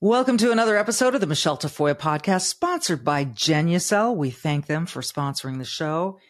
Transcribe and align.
Welcome 0.00 0.36
to 0.38 0.52
another 0.52 0.76
episode 0.76 1.16
of 1.16 1.20
the 1.20 1.26
Michele 1.26 1.58
Tafoya 1.58 1.96
podcast, 1.96 2.42
sponsored 2.42 3.04
by 3.04 3.24
Genucel. 3.24 4.14
We 4.14 4.30
thank 4.30 4.66
them 4.66 4.86
for 4.86 5.02
sponsoring 5.02 5.58
the 5.58 5.64
show. 5.64 6.20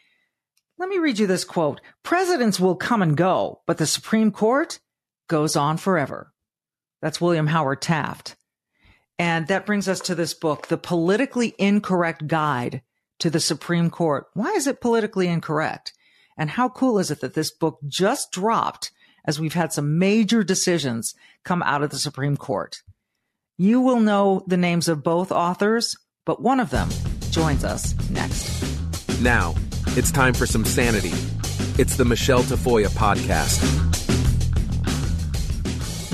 Let 0.79 0.89
me 0.89 0.97
read 0.97 1.19
you 1.19 1.27
this 1.27 1.45
quote. 1.45 1.83
Presidents 2.03 2.59
will 2.59 2.77
come 2.77 3.03
and 3.03 3.15
go, 3.15 3.61
but 3.67 3.77
the 3.77 3.87
Supreme 3.87 4.31
Court 4.33 4.79
goes 5.29 5.55
on 5.55 5.77
forever. 5.77 6.33
That's 7.03 7.21
William 7.21 7.49
Howard 7.49 7.83
Taft. 7.83 8.37
And 9.19 9.49
that 9.49 9.67
brings 9.67 9.87
us 9.87 10.01
to 10.01 10.15
this 10.15 10.33
book, 10.33 10.69
The 10.69 10.79
Politically 10.79 11.55
Incorrect 11.59 12.27
Guide 12.27 12.81
to 13.19 13.29
the 13.29 13.39
Supreme 13.39 13.91
Court. 13.91 14.29
Why 14.33 14.53
is 14.53 14.67
it 14.67 14.81
politically 14.81 15.29
incorrect? 15.29 15.93
And 16.39 16.49
how 16.49 16.71
cool 16.71 16.99
is 16.99 17.11
it 17.11 17.21
that 17.21 17.35
this 17.35 17.51
book 17.51 17.81
just 17.87 18.33
dropped 18.33 18.93
as 19.27 19.39
we've 19.39 19.53
had 19.53 19.75
some 19.75 19.99
major 19.99 20.43
decisions 20.43 21.15
come 21.45 21.63
out 21.65 21.83
of 21.83 21.91
the 21.91 21.99
Supreme 21.99 22.39
Court? 22.39 22.81
You 23.61 23.81
will 23.81 23.99
know 23.99 24.45
the 24.47 24.57
names 24.57 24.87
of 24.87 25.03
both 25.03 25.33
authors, 25.33 25.97
but 26.25 26.41
one 26.41 26.61
of 26.61 26.71
them 26.71 26.89
joins 27.31 27.65
us 27.65 27.93
next. 28.09 29.21
Now, 29.21 29.57
it's 29.97 30.13
time 30.13 30.33
for 30.33 30.47
some 30.47 30.65
sanity. 30.65 31.11
It's 31.77 31.97
the 31.97 32.05
Michele 32.05 32.45
Tafoya 32.45 32.87
podcast. 32.87 33.59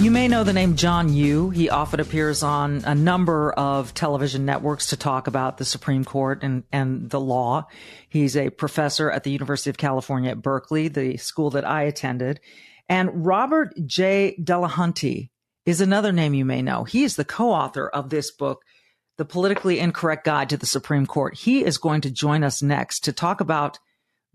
You 0.03 0.11
may 0.11 0.27
know 0.27 0.43
the 0.43 0.55
name 0.55 0.77
John 0.77 1.13
Yoo. 1.13 1.51
He 1.51 1.69
often 1.69 2.01
appears 2.01 2.43
on 2.43 2.83
a 2.87 2.95
number 2.95 3.53
of 3.53 3.93
television 3.93 4.47
networks 4.47 4.87
to 4.87 4.97
talk 4.97 5.27
about 5.27 5.59
the 5.59 5.67
Supreme 5.67 6.07
Court 6.07 6.43
and, 6.43 6.65
and 6.73 7.11
the 7.11 7.21
law. 7.21 7.67
He's 8.09 8.39
a 8.39 8.49
professor 8.49 9.11
at 9.11 9.23
the 9.23 9.33
University 9.33 9.69
of 9.69 9.77
California 9.77 10.31
at 10.31 10.41
Berkeley, 10.41 10.89
the 10.89 11.19
school 11.19 11.51
that 11.51 11.67
I 11.67 11.83
attended. 11.83 12.41
And 12.89 13.27
Robert 13.27 13.75
J. 13.85 14.35
Delahunty 14.43 15.29
is 15.67 15.81
another 15.81 16.13
name 16.13 16.35
you 16.35 16.45
may 16.45 16.63
know. 16.63 16.85
He 16.85 17.05
is 17.05 17.17
the 17.17 17.25
co-author 17.25 17.89
of 17.89 18.11
this 18.11 18.31
book, 18.31 18.63
The 19.17 19.25
Politically 19.25 19.79
Incorrect 19.79 20.25
Guide 20.25 20.51
to 20.51 20.57
the 20.57 20.67
Supreme 20.67 21.07
Court. 21.07 21.35
He 21.35 21.65
is 21.65 21.79
going 21.79 22.03
to 22.03 22.11
join 22.11 22.45
us 22.45 22.63
next 22.63 23.01
to 23.05 23.13
talk 23.13 23.41
about 23.41 23.79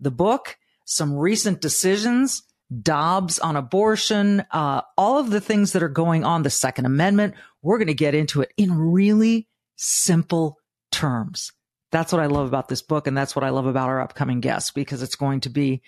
the 0.00 0.10
book, 0.10 0.56
some 0.86 1.14
recent 1.14 1.60
decisions, 1.60 2.42
Dobbs 2.82 3.40
on 3.40 3.56
abortion, 3.56 4.44
uh, 4.52 4.82
all 4.96 5.18
of 5.18 5.30
the 5.30 5.40
things 5.40 5.72
that 5.72 5.82
are 5.82 5.88
going 5.88 6.24
on, 6.24 6.44
the 6.44 6.50
Second 6.50 6.86
Amendment. 6.86 7.34
We're 7.62 7.78
going 7.78 7.88
to 7.88 7.94
get 7.94 8.14
into 8.14 8.42
it 8.42 8.52
in 8.56 8.72
really 8.72 9.48
simple 9.74 10.56
terms. 10.92 11.50
That's 11.90 12.12
what 12.12 12.22
I 12.22 12.26
love 12.26 12.46
about 12.46 12.68
this 12.68 12.82
book. 12.82 13.08
And 13.08 13.16
that's 13.16 13.34
what 13.34 13.44
I 13.44 13.48
love 13.48 13.66
about 13.66 13.88
our 13.88 14.00
upcoming 14.00 14.38
guests 14.40 14.70
because 14.70 15.02
it's 15.02 15.16
going 15.16 15.40
to 15.40 15.48
be 15.48 15.82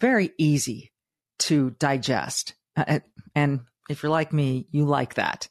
very 0.00 0.32
easy 0.36 0.92
to 1.40 1.70
digest. 1.78 2.54
Uh, 2.76 2.98
and 3.36 3.60
if 3.88 4.02
you're 4.02 4.10
like 4.10 4.32
me, 4.32 4.66
you 4.70 4.84
like 4.84 5.14
that. 5.14 5.48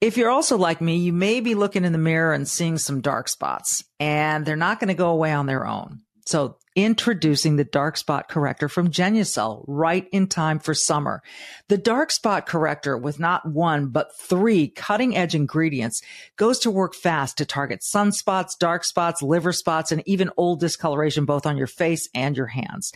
If 0.00 0.16
you're 0.16 0.30
also 0.30 0.58
like 0.58 0.80
me, 0.80 0.96
you 0.96 1.12
may 1.12 1.40
be 1.40 1.54
looking 1.54 1.84
in 1.84 1.92
the 1.92 1.98
mirror 1.98 2.34
and 2.34 2.46
seeing 2.46 2.78
some 2.78 3.00
dark 3.00 3.28
spots, 3.28 3.84
and 3.98 4.44
they're 4.44 4.56
not 4.56 4.80
going 4.80 4.88
to 4.88 4.94
go 4.94 5.10
away 5.10 5.32
on 5.32 5.46
their 5.46 5.66
own. 5.66 6.00
So 6.26 6.58
introducing 6.74 7.56
the 7.56 7.64
dark 7.64 7.96
spot 7.96 8.28
corrector 8.28 8.68
from 8.68 8.90
Genucel 8.90 9.64
right 9.68 10.08
in 10.10 10.26
time 10.26 10.58
for 10.58 10.74
summer. 10.74 11.22
The 11.68 11.78
dark 11.78 12.10
spot 12.10 12.46
corrector 12.46 12.96
with 12.96 13.20
not 13.20 13.46
one, 13.48 13.88
but 13.88 14.16
three 14.18 14.68
cutting 14.68 15.16
edge 15.16 15.34
ingredients 15.34 16.02
goes 16.36 16.58
to 16.60 16.70
work 16.70 16.94
fast 16.94 17.38
to 17.38 17.44
target 17.44 17.80
sunspots, 17.80 18.58
dark 18.58 18.84
spots, 18.84 19.22
liver 19.22 19.52
spots, 19.52 19.92
and 19.92 20.02
even 20.06 20.30
old 20.36 20.60
discoloration 20.60 21.26
both 21.26 21.46
on 21.46 21.56
your 21.56 21.68
face 21.68 22.08
and 22.14 22.36
your 22.36 22.48
hands. 22.48 22.92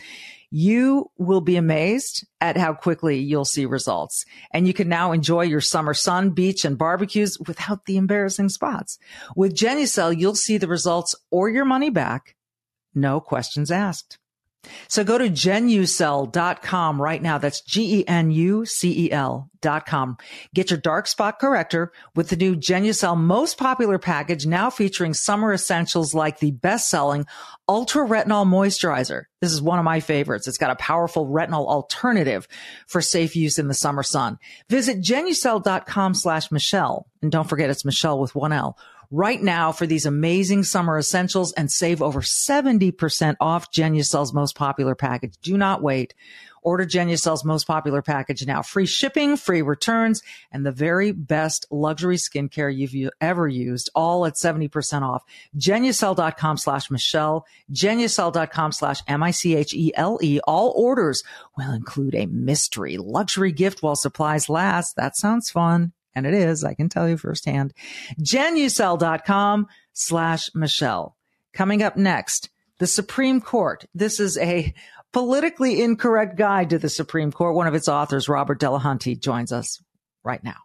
You 0.51 1.11
will 1.17 1.41
be 1.41 1.57
amazed 1.57 2.25
at 2.41 2.57
how 2.57 2.73
quickly 2.73 3.19
you'll 3.19 3.45
see 3.45 3.65
results. 3.65 4.25
And 4.51 4.65
you 4.67 4.73
can 4.73 4.89
now 4.89 5.11
enjoy 5.11 5.43
your 5.43 5.61
summer 5.61 5.93
sun, 5.93 6.31
beach, 6.31 6.65
and 6.65 6.77
barbecues 6.77 7.37
without 7.39 7.85
the 7.85 7.97
embarrassing 7.97 8.49
spots. 8.49 8.97
With 9.35 9.55
Genucel, 9.55 10.17
you'll 10.17 10.35
see 10.35 10.57
the 10.57 10.67
results 10.67 11.15
or 11.29 11.49
your 11.49 11.65
money 11.65 11.89
back 11.89 12.35
no 12.95 13.19
questions 13.19 13.71
asked. 13.71 14.17
So 14.87 15.03
go 15.03 15.17
to 15.17 15.29
genucel.com 15.29 17.01
right 17.01 17.21
now. 17.21 17.37
That's 17.37 17.61
G-E-N-U-C-E-L 17.61 19.49
dot 19.61 19.85
com. 19.85 20.17
Get 20.53 20.69
your 20.69 20.79
dark 20.79 21.07
spot 21.07 21.39
corrector 21.39 21.91
with 22.15 22.29
the 22.29 22.35
new 22.35 22.55
Genucel 22.55 23.17
most 23.17 23.57
popular 23.57 23.97
package 23.99 24.45
now 24.45 24.69
featuring 24.69 25.13
summer 25.13 25.53
essentials 25.53 26.13
like 26.13 26.39
the 26.39 26.51
best 26.51 26.89
selling 26.89 27.25
ultra 27.67 28.05
retinol 28.05 28.45
moisturizer. 28.47 29.23
This 29.41 29.51
is 29.51 29.61
one 29.61 29.79
of 29.79 29.85
my 29.85 29.99
favorites. 29.99 30.47
It's 30.47 30.57
got 30.57 30.71
a 30.71 30.75
powerful 30.75 31.27
retinol 31.27 31.67
alternative 31.67 32.47
for 32.87 33.01
safe 33.01 33.35
use 33.35 33.59
in 33.59 33.67
the 33.67 33.73
summer 33.73 34.03
sun. 34.03 34.39
Visit 34.69 35.01
genucel.com 35.01 36.13
slash 36.13 36.51
Michele. 36.51 37.05
And 37.21 37.31
don't 37.31 37.47
forget 37.49 37.69
it's 37.69 37.85
Michele 37.85 38.19
with 38.19 38.35
one 38.35 38.53
L 38.53 38.77
right 39.11 39.41
now 39.41 39.71
for 39.71 39.87
these 39.87 40.05
amazing 40.05 40.63
summer 40.63 40.97
essentials 40.97 41.51
and 41.53 41.71
save 41.71 42.01
over 42.01 42.21
70% 42.21 43.35
off 43.39 43.71
Genucel's 43.71 44.33
most 44.33 44.55
popular 44.55 44.95
package. 44.95 45.35
Do 45.41 45.57
not 45.57 45.81
wait. 45.81 46.13
Order 46.61 46.85
Genucel's 46.85 47.45
most 47.45 47.65
popular 47.65 48.01
package 48.01 48.45
now. 48.45 48.61
Free 48.61 48.85
shipping, 48.85 49.37
free 49.37 49.61
returns, 49.61 50.21
and 50.51 50.65
the 50.65 50.71
very 50.71 51.11
best 51.11 51.65
luxury 51.71 52.17
skincare 52.17 52.75
you've 52.75 53.11
ever 53.21 53.47
used, 53.47 53.89
all 53.95 54.25
at 54.25 54.35
70% 54.35 55.01
off. 55.01 55.23
Genucel.com 55.57 56.57
slash 56.57 56.91
Michele, 56.91 57.45
Genucel.com 57.71 58.71
slash 58.71 59.01
M-I-C-H-E-L-E. 59.07 60.39
All 60.41 60.73
orders 60.75 61.23
will 61.57 61.71
include 61.71 62.15
a 62.15 62.25
mystery 62.25 62.97
luxury 62.97 63.51
gift 63.51 63.81
while 63.81 63.95
supplies 63.95 64.49
last. 64.49 64.95
That 64.95 65.15
sounds 65.15 65.49
fun 65.49 65.93
and 66.15 66.25
it 66.25 66.33
is, 66.33 66.63
I 66.63 66.73
can 66.73 66.89
tell 66.89 67.07
you 67.07 67.17
firsthand. 67.17 67.73
Genucel.com 68.21 69.67
slash 69.93 70.49
Michele. 70.53 71.15
Coming 71.53 71.83
up 71.83 71.97
next, 71.97 72.49
the 72.79 72.87
Supreme 72.87 73.41
Court. 73.41 73.85
This 73.93 74.19
is 74.19 74.37
a 74.37 74.73
politically 75.11 75.81
incorrect 75.81 76.37
guide 76.37 76.69
to 76.71 76.79
the 76.79 76.89
Supreme 76.89 77.31
Court. 77.31 77.55
One 77.55 77.67
of 77.67 77.75
its 77.75 77.87
authors, 77.87 78.29
Robert 78.29 78.59
Delahunty, 78.59 79.19
joins 79.19 79.51
us 79.51 79.81
right 80.23 80.43
now. 80.43 80.57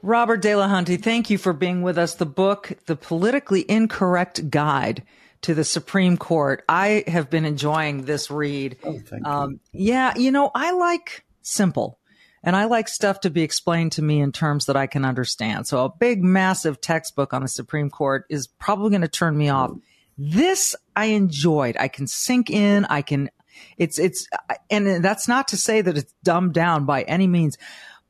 Robert 0.00 0.40
De 0.40 0.54
La 0.54 0.68
Delahunty, 0.68 1.02
thank 1.02 1.28
you 1.28 1.36
for 1.36 1.52
being 1.52 1.82
with 1.82 1.98
us. 1.98 2.14
The 2.14 2.24
book, 2.24 2.72
The 2.86 2.96
Politically 2.96 3.68
Incorrect 3.68 4.48
Guide 4.48 5.02
to 5.42 5.54
the 5.54 5.64
Supreme 5.64 6.16
Court. 6.16 6.64
I 6.68 7.04
have 7.06 7.30
been 7.30 7.44
enjoying 7.44 8.04
this 8.04 8.30
read. 8.30 8.76
Oh, 8.84 9.00
um, 9.24 9.60
you. 9.72 9.92
Yeah, 9.92 10.16
you 10.16 10.30
know, 10.30 10.50
I 10.54 10.72
like 10.72 11.24
simple. 11.42 11.98
And 12.42 12.54
I 12.54 12.66
like 12.66 12.88
stuff 12.88 13.20
to 13.20 13.30
be 13.30 13.42
explained 13.42 13.92
to 13.92 14.02
me 14.02 14.20
in 14.20 14.30
terms 14.30 14.66
that 14.66 14.76
I 14.76 14.86
can 14.86 15.04
understand. 15.04 15.66
So 15.66 15.84
a 15.84 15.90
big, 15.90 16.22
massive 16.22 16.80
textbook 16.80 17.32
on 17.32 17.42
the 17.42 17.48
Supreme 17.48 17.90
Court 17.90 18.26
is 18.30 18.46
probably 18.46 18.90
going 18.90 19.02
to 19.02 19.08
turn 19.08 19.36
me 19.36 19.48
off. 19.48 19.72
This 20.16 20.76
I 20.94 21.06
enjoyed. 21.06 21.76
I 21.78 21.88
can 21.88 22.06
sink 22.06 22.48
in. 22.48 22.84
I 22.84 23.02
can, 23.02 23.30
it's, 23.76 23.98
it's, 23.98 24.28
and 24.70 25.04
that's 25.04 25.26
not 25.26 25.48
to 25.48 25.56
say 25.56 25.80
that 25.80 25.98
it's 25.98 26.14
dumbed 26.22 26.54
down 26.54 26.84
by 26.84 27.02
any 27.02 27.26
means. 27.26 27.58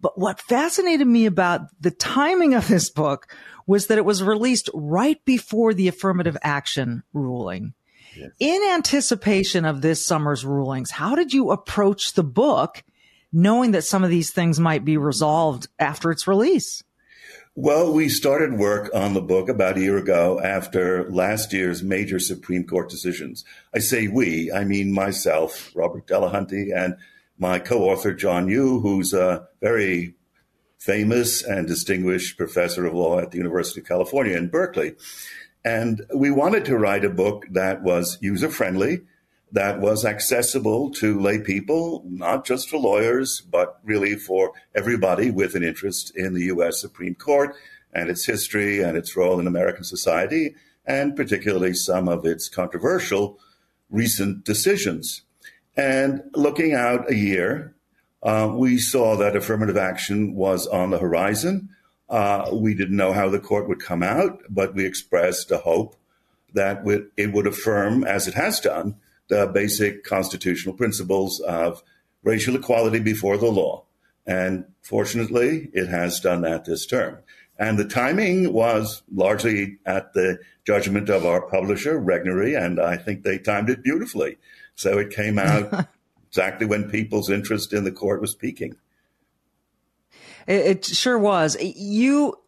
But 0.01 0.19
what 0.19 0.41
fascinated 0.41 1.07
me 1.07 1.27
about 1.27 1.63
the 1.81 1.91
timing 1.91 2.55
of 2.55 2.69
this 2.69 2.91
book 2.91 3.35
was 3.69 3.87
that 3.87 3.99
it 3.99 4.05
was 4.05 4.23
released 4.23 4.71
right 4.75 5.23
before 5.25 5.75
the 5.75 5.87
affirmative 5.87 6.35
mm-hmm. 6.35 6.51
action 6.51 7.05
ruling. 7.13 7.75
Yes. 8.17 8.31
In 8.41 8.61
anticipation 8.73 9.65
of 9.65 9.83
this 9.83 10.05
summer's 10.05 10.45
rulings, 10.45 10.91
how 10.91 11.15
did 11.15 11.33
you 11.33 11.53
approach 11.53 12.15
the 12.15 12.25
book 12.25 12.83
knowing 13.33 13.73
that 13.73 13.85
some 13.85 14.03
of 14.03 14.11
these 14.11 14.31
things 14.31 14.59
might 14.59 14.85
be 14.85 14.97
resolved 14.97 15.69
after 15.79 16.11
its 16.11 16.27
release? 16.27 16.83
Well, 17.55 17.93
we 17.93 18.09
started 18.09 18.55
work 18.55 18.91
on 18.95 19.15
the 19.15 19.21
book 19.21 19.49
about 19.49 19.77
a 19.77 19.81
year 19.81 19.99
ago 19.99 20.41
after 20.41 21.11
last 21.11 21.53
year's 21.53 21.83
major 21.83 22.19
Supreme 22.19 22.65
Court 22.65 22.89
decisions. 22.89 23.45
I 23.75 23.81
say 23.81 24.09
we, 24.09 24.51
I 24.51 24.65
mean 24.65 24.93
myself, 24.93 25.71
Robert 25.75 26.07
Delahunty, 26.07 26.75
and 26.75 26.97
my 27.37 27.59
co 27.59 27.83
author, 27.91 28.15
John 28.15 28.49
Yoo, 28.49 28.81
who's 28.81 29.13
a 29.13 29.49
very 29.61 30.15
famous 30.79 31.43
and 31.43 31.67
distinguished 31.67 32.39
professor 32.39 32.87
of 32.87 32.95
law 32.95 33.19
at 33.19 33.31
the 33.33 33.39
University 33.39 33.81
of 33.81 33.87
California 33.87 34.37
in 34.37 34.49
Berkeley. 34.49 34.95
And 35.65 36.03
we 36.15 36.31
wanted 36.31 36.65
to 36.67 36.79
write 36.79 37.05
a 37.05 37.11
book 37.11 37.47
that 37.51 37.83
was 37.83 38.17
user 38.21 38.49
friendly, 38.49 39.01
that 39.53 39.81
was 39.81 40.05
accessible 40.05 40.91
to 40.93 41.21
lay 41.21 41.41
people, 41.41 42.05
not 42.07 42.47
just 42.47 42.69
for 42.71 42.79
lawyers, 42.79 43.41
but 43.41 43.81
really 43.83 44.15
for 44.15 44.53
everybody 44.75 45.31
with 45.31 45.55
an 45.55 45.65
interest 45.65 46.17
in 46.17 46.35
the 46.35 46.45
U.S. 46.45 46.81
Supreme 46.81 47.15
Court 47.15 47.55
and 47.93 48.09
its 48.09 48.27
history 48.27 48.81
and 48.81 48.97
its 48.97 49.17
role 49.17 49.41
in 49.41 49.47
American 49.47 49.85
society, 49.85 50.55
and 50.87 51.17
particularly 51.17 51.75
some 51.75 52.09
of 52.09 52.25
its 52.25 52.49
controversial 52.49 53.39
recent 53.91 54.45
decisions. 54.45 55.23
And 55.77 56.23
looking 56.35 56.75
out 56.75 57.11
a 57.11 57.15
year, 57.15 57.75
uh, 58.23 58.51
we 58.53 58.79
saw 58.79 59.17
that 59.17 59.37
affirmative 59.37 59.77
action 59.77 60.35
was 60.35 60.67
on 60.67 60.91
the 60.91 60.99
horizon. 60.99 61.71
Uh, 62.09 62.51
we 62.53 62.75
didn't 62.75 62.97
know 62.97 63.13
how 63.13 63.29
the 63.29 63.39
court 63.39 63.69
would 63.69 63.81
come 63.81 64.03
out, 64.03 64.41
but 64.49 64.75
we 64.75 64.85
expressed 64.85 65.51
a 65.51 65.59
hope 65.59 65.97
that 66.55 66.83
it 67.17 67.33
would 67.33 67.47
affirm, 67.47 68.05
as 68.05 68.27
it 68.27 68.35
has 68.35 68.61
done, 68.61 68.97
the 69.29 69.47
basic 69.47 70.05
constitutional 70.05 70.75
principles 70.75 71.41
of 71.41 71.83
racial 72.23 72.57
equality 72.57 72.99
before 72.99 73.37
the 73.37 73.47
law. 73.47 73.85
And 74.27 74.65
fortunately, 74.83 75.71
it 75.73 75.89
has 75.89 76.21
done 76.21 76.43
that 76.43 76.65
this 76.65 76.87
term. 76.87 77.19
And 77.59 77.79
the 77.79 77.85
timing 77.85 78.53
was 78.53 79.03
largely 79.13 79.79
at 79.85 80.13
the 80.15 80.39
judgment 80.65 81.09
of 81.09 81.27
our 81.27 81.43
publisher, 81.43 82.01
Regnery, 82.01 82.57
and 82.59 82.81
I 82.81 82.97
think 82.97 83.23
they 83.23 83.39
timed 83.39 83.69
it 83.69 83.83
beautifully. 83.83 84.39
So 84.75 84.99
it 84.99 85.11
came 85.11 85.39
out 85.39 85.87
exactly 86.29 86.67
when 86.67 86.91
people's 86.91 87.31
interest 87.31 87.73
in 87.73 87.85
the 87.85 87.93
court 87.93 88.21
was 88.21 88.35
peaking. 88.35 88.77
It, 90.47 90.85
sure 90.85 91.19
was. 91.19 91.57
You 91.61 92.39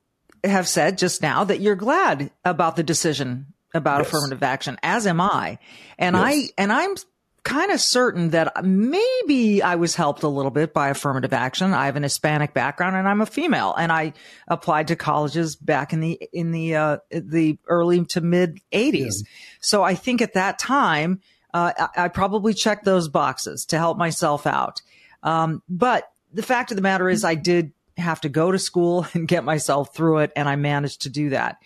have 0.42 0.66
said 0.66 0.96
just 0.96 1.20
now 1.20 1.44
that 1.44 1.60
you're 1.60 1.76
glad 1.76 2.30
about 2.44 2.76
the 2.76 2.82
decision 2.82 3.46
about 3.74 3.98
yes. 3.98 4.08
affirmative 4.08 4.42
action, 4.42 4.78
as 4.82 5.06
am 5.06 5.20
I. 5.20 5.58
And 5.98 6.16
yes. 6.16 6.24
I, 6.24 6.48
and 6.56 6.72
I'm 6.72 6.94
kind 7.42 7.70
of 7.70 7.80
certain 7.80 8.30
that 8.30 8.64
maybe 8.64 9.62
I 9.62 9.76
was 9.76 9.94
helped 9.94 10.22
a 10.22 10.28
little 10.28 10.50
bit 10.50 10.74
by 10.74 10.88
affirmative 10.88 11.32
action. 11.32 11.72
I 11.72 11.86
have 11.86 11.96
an 11.96 12.02
Hispanic 12.02 12.52
background 12.52 12.96
and 12.96 13.08
I'm 13.08 13.20
a 13.20 13.26
female 13.26 13.74
and 13.74 13.90
I 13.92 14.12
applied 14.48 14.88
to 14.88 14.96
colleges 14.96 15.56
back 15.56 15.92
in 15.92 16.00
the, 16.00 16.20
in 16.32 16.52
the, 16.52 16.76
uh, 16.76 16.98
the 17.10 17.58
early 17.66 18.04
to 18.06 18.20
mid 18.20 18.60
eighties. 18.72 19.22
Yeah. 19.24 19.32
So 19.60 19.82
I 19.82 19.94
think 19.94 20.20
at 20.20 20.34
that 20.34 20.58
time, 20.58 21.20
uh, 21.52 21.72
I, 21.78 22.04
I, 22.04 22.08
probably 22.08 22.54
checked 22.54 22.84
those 22.84 23.08
boxes 23.08 23.64
to 23.66 23.78
help 23.78 23.98
myself 23.98 24.46
out. 24.46 24.82
Um, 25.22 25.62
but 25.68 26.10
the 26.32 26.42
fact 26.42 26.70
of 26.70 26.76
the 26.76 26.82
matter 26.82 27.08
is 27.08 27.24
I 27.24 27.34
did 27.34 27.72
have 27.96 28.20
to 28.22 28.28
go 28.28 28.50
to 28.50 28.58
school 28.58 29.06
and 29.14 29.28
get 29.28 29.44
myself 29.44 29.94
through 29.94 30.18
it. 30.18 30.32
And 30.36 30.48
I 30.48 30.56
managed 30.56 31.02
to 31.02 31.10
do 31.10 31.30
that. 31.30 31.58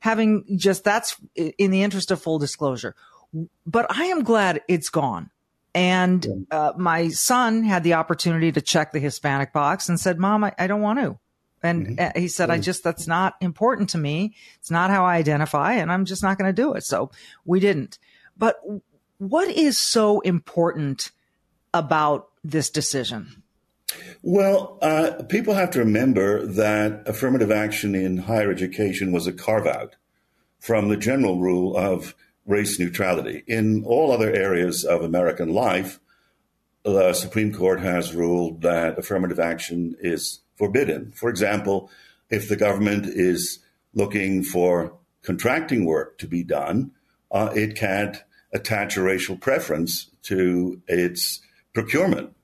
Having 0.00 0.58
just 0.58 0.84
that's 0.84 1.16
in 1.36 1.70
the 1.70 1.82
interest 1.82 2.10
of 2.10 2.20
full 2.20 2.38
disclosure. 2.38 2.96
But 3.66 3.86
I 3.90 4.06
am 4.06 4.24
glad 4.24 4.62
it's 4.68 4.90
gone. 4.90 5.30
And 5.74 6.46
uh, 6.50 6.72
my 6.76 7.08
son 7.08 7.62
had 7.62 7.82
the 7.82 7.94
opportunity 7.94 8.52
to 8.52 8.60
check 8.60 8.92
the 8.92 8.98
Hispanic 8.98 9.52
box 9.52 9.88
and 9.88 9.98
said, 9.98 10.18
Mom, 10.18 10.44
I, 10.44 10.52
I 10.58 10.66
don't 10.66 10.82
want 10.82 10.98
to. 10.98 11.18
And 11.62 11.96
mm-hmm. 11.96 12.18
he 12.18 12.28
said, 12.28 12.50
I 12.50 12.58
just, 12.58 12.82
that's 12.82 13.06
not 13.06 13.34
important 13.40 13.90
to 13.90 13.98
me. 13.98 14.34
It's 14.58 14.70
not 14.70 14.90
how 14.90 15.04
I 15.04 15.16
identify, 15.16 15.74
and 15.74 15.92
I'm 15.92 16.04
just 16.04 16.22
not 16.22 16.36
going 16.36 16.52
to 16.52 16.62
do 16.62 16.74
it. 16.74 16.84
So 16.84 17.10
we 17.44 17.60
didn't. 17.60 17.98
But 18.36 18.56
what 19.22 19.48
is 19.50 19.80
so 19.80 20.18
important 20.22 21.12
about 21.72 22.28
this 22.42 22.70
decision? 22.70 23.44
Well, 24.20 24.78
uh, 24.82 25.22
people 25.28 25.54
have 25.54 25.70
to 25.70 25.78
remember 25.78 26.44
that 26.44 27.06
affirmative 27.06 27.52
action 27.52 27.94
in 27.94 28.16
higher 28.16 28.50
education 28.50 29.12
was 29.12 29.28
a 29.28 29.32
carve 29.32 29.66
out 29.66 29.94
from 30.58 30.88
the 30.88 30.96
general 30.96 31.38
rule 31.38 31.76
of 31.76 32.16
race 32.46 32.80
neutrality. 32.80 33.44
In 33.46 33.84
all 33.84 34.10
other 34.10 34.32
areas 34.32 34.84
of 34.84 35.02
American 35.02 35.52
life, 35.52 36.00
the 36.82 37.12
Supreme 37.12 37.54
Court 37.54 37.80
has 37.80 38.16
ruled 38.16 38.62
that 38.62 38.98
affirmative 38.98 39.38
action 39.38 39.94
is 40.00 40.40
forbidden. 40.56 41.12
For 41.12 41.28
example, 41.28 41.90
if 42.28 42.48
the 42.48 42.56
government 42.56 43.06
is 43.06 43.60
looking 43.94 44.42
for 44.42 44.94
contracting 45.22 45.84
work 45.84 46.18
to 46.18 46.26
be 46.26 46.42
done, 46.42 46.90
uh, 47.30 47.50
it 47.54 47.76
can't 47.76 48.20
attach 48.52 48.96
a 48.96 49.02
racial 49.02 49.36
preference 49.36 50.10
to 50.22 50.80
its 50.86 51.40
procurement 51.74 52.34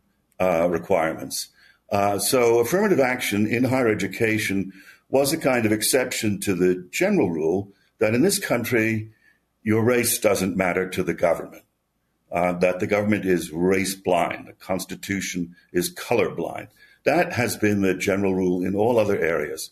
uh, 0.41 0.69
requirements. 0.69 1.49
Uh, 1.91 2.19
so, 2.19 2.59
affirmative 2.59 3.01
action 3.01 3.47
in 3.47 3.65
higher 3.65 3.89
education 3.89 4.73
was 5.09 5.33
a 5.33 5.39
kind 5.39 5.65
of 5.65 5.73
exception 5.73 6.39
to 6.41 6.55
the 6.55 6.87
general 6.91 7.31
rule 7.31 7.73
that 7.99 8.15
in 8.15 8.23
this 8.23 8.39
country, 8.39 9.11
your 9.63 9.83
race 9.83 10.19
doesn't 10.19 10.57
matter 10.57 10.89
to 10.89 11.03
the 11.03 11.15
government, 11.15 11.65
uh, 12.31 12.53
that 12.53 12.81
the 12.81 12.87
government 12.87 13.25
is 13.25 13.53
race 13.53 13.95
blind, 13.95 14.47
the 14.47 14.53
Constitution 14.53 15.57
is 15.73 15.89
color 15.89 16.31
blind. 16.35 16.69
That 17.05 17.33
has 17.33 17.57
been 17.57 17.81
the 17.81 17.95
general 17.95 18.35
rule 18.35 18.63
in 18.65 18.77
all 18.77 18.99
other 18.99 19.19
areas. 19.19 19.71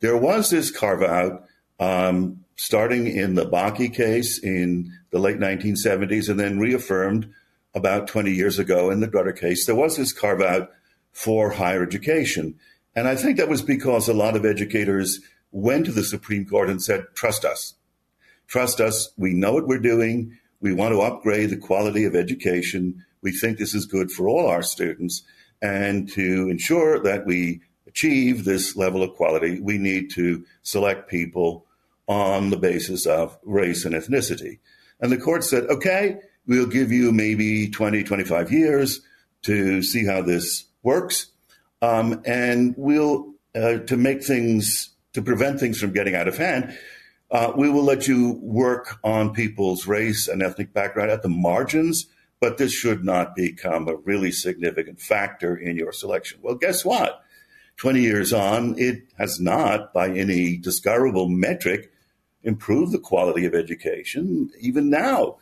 There 0.00 0.16
was 0.16 0.50
this 0.50 0.70
carve 0.70 1.02
out 1.02 1.44
um, 1.78 2.44
starting 2.56 3.06
in 3.06 3.34
the 3.34 3.46
Bakke 3.46 3.94
case 3.94 4.38
in 4.38 4.92
the 5.10 5.18
late 5.18 5.38
1970s 5.38 6.28
and 6.28 6.38
then 6.38 6.58
reaffirmed 6.58 7.32
about 7.74 8.08
20 8.08 8.32
years 8.32 8.58
ago 8.58 8.90
in 8.90 9.00
the 9.00 9.08
Grutter 9.08 9.38
case. 9.38 9.66
There 9.66 9.74
was 9.74 9.96
this 9.96 10.12
carve 10.12 10.40
out 10.40 10.70
for 11.12 11.50
higher 11.50 11.82
education. 11.82 12.58
And 12.94 13.08
I 13.08 13.16
think 13.16 13.36
that 13.36 13.48
was 13.48 13.62
because 13.62 14.08
a 14.08 14.14
lot 14.14 14.36
of 14.36 14.44
educators 14.44 15.20
went 15.52 15.86
to 15.86 15.92
the 15.92 16.04
Supreme 16.04 16.46
Court 16.46 16.68
and 16.68 16.82
said, 16.82 17.06
trust 17.14 17.44
us. 17.44 17.74
Trust 18.46 18.80
us. 18.80 19.10
We 19.16 19.34
know 19.34 19.52
what 19.52 19.66
we're 19.66 19.78
doing. 19.78 20.38
We 20.60 20.72
want 20.72 20.92
to 20.92 21.00
upgrade 21.00 21.50
the 21.50 21.56
quality 21.56 22.04
of 22.04 22.16
education. 22.16 23.04
We 23.22 23.32
think 23.32 23.58
this 23.58 23.74
is 23.74 23.86
good 23.86 24.10
for 24.10 24.28
all 24.28 24.46
our 24.46 24.62
students. 24.62 25.22
And 25.60 26.08
to 26.12 26.48
ensure 26.48 26.98
that 27.00 27.26
we 27.26 27.60
achieve 27.86 28.44
this 28.44 28.76
level 28.76 29.02
of 29.02 29.14
quality, 29.14 29.60
we 29.60 29.78
need 29.78 30.10
to 30.12 30.44
select 30.62 31.08
people 31.08 31.66
on 32.06 32.50
the 32.50 32.56
basis 32.56 33.06
of 33.06 33.38
race 33.44 33.84
and 33.84 33.94
ethnicity. 33.94 34.58
And 35.00 35.12
the 35.12 35.18
court 35.18 35.44
said, 35.44 35.64
okay, 35.64 36.18
we'll 36.46 36.66
give 36.66 36.90
you 36.90 37.12
maybe 37.12 37.68
20, 37.68 38.04
25 38.04 38.52
years 38.52 39.00
to 39.42 39.82
see 39.82 40.04
how 40.04 40.22
this 40.22 40.64
works. 40.82 41.26
Um, 41.80 42.22
and 42.24 42.74
we'll, 42.76 43.34
uh, 43.54 43.78
to 43.78 43.96
make 43.96 44.24
things, 44.24 44.90
to 45.12 45.22
prevent 45.22 45.60
things 45.60 45.80
from 45.80 45.92
getting 45.92 46.14
out 46.14 46.28
of 46.28 46.36
hand, 46.36 46.76
uh, 47.30 47.52
we 47.54 47.68
will 47.68 47.84
let 47.84 48.08
you 48.08 48.38
work 48.42 48.98
on 49.04 49.34
people's 49.34 49.86
race 49.86 50.28
and 50.28 50.42
ethnic 50.42 50.72
background 50.72 51.10
at 51.10 51.22
the 51.22 51.28
margins, 51.28 52.06
but 52.40 52.56
this 52.56 52.72
should 52.72 53.04
not 53.04 53.36
become 53.36 53.86
a 53.86 53.96
really 53.96 54.32
significant 54.32 55.00
factor 55.00 55.54
in 55.54 55.76
your 55.76 55.92
selection. 55.92 56.38
Well, 56.42 56.54
guess 56.54 56.84
what? 56.84 57.22
20 57.76 58.00
years 58.00 58.32
on, 58.32 58.76
it 58.78 59.04
has 59.18 59.38
not, 59.38 59.92
by 59.92 60.08
any 60.08 60.56
discoverable 60.56 61.28
metric, 61.28 61.92
improved 62.48 62.92
the 62.92 62.98
quality 62.98 63.44
of 63.44 63.54
education. 63.54 64.50
Even 64.58 64.90
now, 64.90 65.36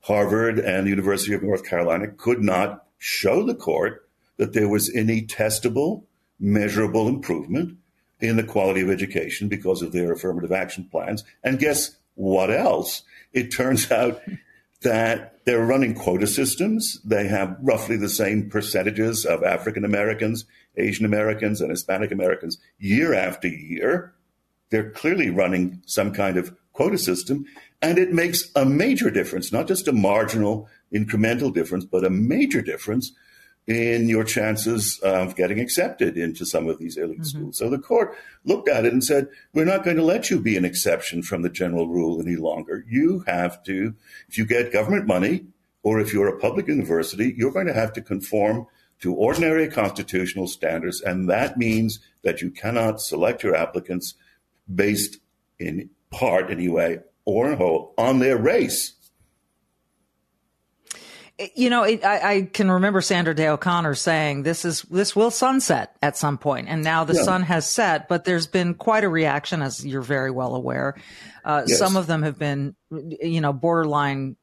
Harvard 0.00 0.58
and 0.58 0.86
the 0.86 0.90
University 0.90 1.32
of 1.32 1.42
North 1.42 1.64
Carolina 1.64 2.08
could 2.08 2.42
not 2.42 2.84
show 2.98 3.44
the 3.44 3.54
court 3.54 4.08
that 4.36 4.52
there 4.52 4.68
was 4.68 4.94
any 4.94 5.22
testable, 5.22 6.04
measurable 6.38 7.08
improvement 7.08 7.78
in 8.20 8.36
the 8.36 8.42
quality 8.42 8.80
of 8.80 8.90
education 8.90 9.48
because 9.48 9.82
of 9.82 9.92
their 9.92 10.12
affirmative 10.12 10.52
action 10.52 10.84
plans. 10.90 11.24
And 11.44 11.58
guess 11.58 11.96
what 12.14 12.50
else? 12.50 13.02
It 13.32 13.50
turns 13.50 13.90
out 13.92 14.20
that 14.82 15.44
they're 15.44 15.64
running 15.64 15.94
quota 15.94 16.26
systems. 16.26 17.00
They 17.04 17.26
have 17.28 17.56
roughly 17.60 17.96
the 17.96 18.08
same 18.08 18.50
percentages 18.50 19.24
of 19.24 19.42
African 19.42 19.84
Americans, 19.84 20.44
Asian 20.76 21.04
Americans, 21.04 21.60
and 21.60 21.70
Hispanic 21.70 22.12
Americans 22.12 22.58
year 22.78 23.14
after 23.14 23.48
year. 23.48 24.14
They're 24.70 24.90
clearly 24.90 25.30
running 25.30 25.82
some 25.86 26.12
kind 26.12 26.36
of 26.36 26.54
quota 26.72 26.98
system, 26.98 27.46
and 27.82 27.98
it 27.98 28.12
makes 28.12 28.50
a 28.54 28.64
major 28.64 29.10
difference, 29.10 29.52
not 29.52 29.68
just 29.68 29.88
a 29.88 29.92
marginal, 29.92 30.68
incremental 30.94 31.52
difference, 31.52 31.84
but 31.84 32.04
a 32.04 32.10
major 32.10 32.62
difference 32.62 33.12
in 33.66 34.08
your 34.08 34.24
chances 34.24 34.98
of 35.02 35.36
getting 35.36 35.60
accepted 35.60 36.16
into 36.16 36.46
some 36.46 36.68
of 36.68 36.78
these 36.78 36.96
elite 36.96 37.18
mm-hmm. 37.18 37.24
schools. 37.24 37.58
So 37.58 37.68
the 37.68 37.78
court 37.78 38.16
looked 38.44 38.68
at 38.68 38.86
it 38.86 38.92
and 38.94 39.04
said, 39.04 39.28
we're 39.52 39.66
not 39.66 39.84
going 39.84 39.98
to 39.98 40.02
let 40.02 40.30
you 40.30 40.40
be 40.40 40.56
an 40.56 40.64
exception 40.64 41.22
from 41.22 41.42
the 41.42 41.50
general 41.50 41.86
rule 41.86 42.18
any 42.20 42.36
longer. 42.36 42.84
You 42.88 43.24
have 43.26 43.62
to, 43.64 43.94
if 44.26 44.38
you 44.38 44.46
get 44.46 44.72
government 44.72 45.06
money 45.06 45.44
or 45.82 46.00
if 46.00 46.14
you're 46.14 46.28
a 46.28 46.38
public 46.38 46.66
university, 46.66 47.34
you're 47.36 47.52
going 47.52 47.66
to 47.66 47.74
have 47.74 47.92
to 47.92 48.00
conform 48.00 48.66
to 49.00 49.14
ordinary 49.14 49.68
constitutional 49.68 50.46
standards. 50.46 51.02
And 51.02 51.28
that 51.28 51.58
means 51.58 52.00
that 52.22 52.40
you 52.40 52.50
cannot 52.50 53.02
select 53.02 53.42
your 53.42 53.54
applicants 53.54 54.14
based 54.72 55.18
in 55.58 55.90
part 56.10 56.50
anyway 56.50 56.98
or 57.24 57.50
in 57.50 57.58
whole 57.58 57.94
on 57.98 58.18
their 58.18 58.36
race 58.36 58.94
you 61.54 61.70
know, 61.70 61.84
it, 61.84 62.04
I, 62.04 62.34
I, 62.34 62.42
can 62.42 62.70
remember 62.70 63.00
Sandra 63.00 63.32
Day 63.32 63.46
O'Connor 63.48 63.94
saying 63.94 64.42
this 64.42 64.64
is 64.64 64.82
this 64.82 65.14
will 65.14 65.30
sunset 65.30 65.96
at 66.02 66.16
some 66.16 66.36
point, 66.36 66.68
and 66.68 66.82
now 66.82 67.04
the 67.04 67.14
yeah. 67.14 67.22
sun 67.22 67.42
has 67.42 67.68
set. 67.68 68.08
But 68.08 68.24
there's 68.24 68.48
been 68.48 68.74
quite 68.74 69.04
a 69.04 69.08
reaction, 69.08 69.62
as 69.62 69.86
you're 69.86 70.02
very 70.02 70.32
well 70.32 70.56
aware. 70.56 70.96
Uh, 71.44 71.62
yes. 71.66 71.78
Some 71.78 71.96
of 71.96 72.08
them 72.08 72.22
have 72.22 72.38
been, 72.38 72.74
you 72.90 73.40
know, 73.40 73.52
borderline 73.52 74.36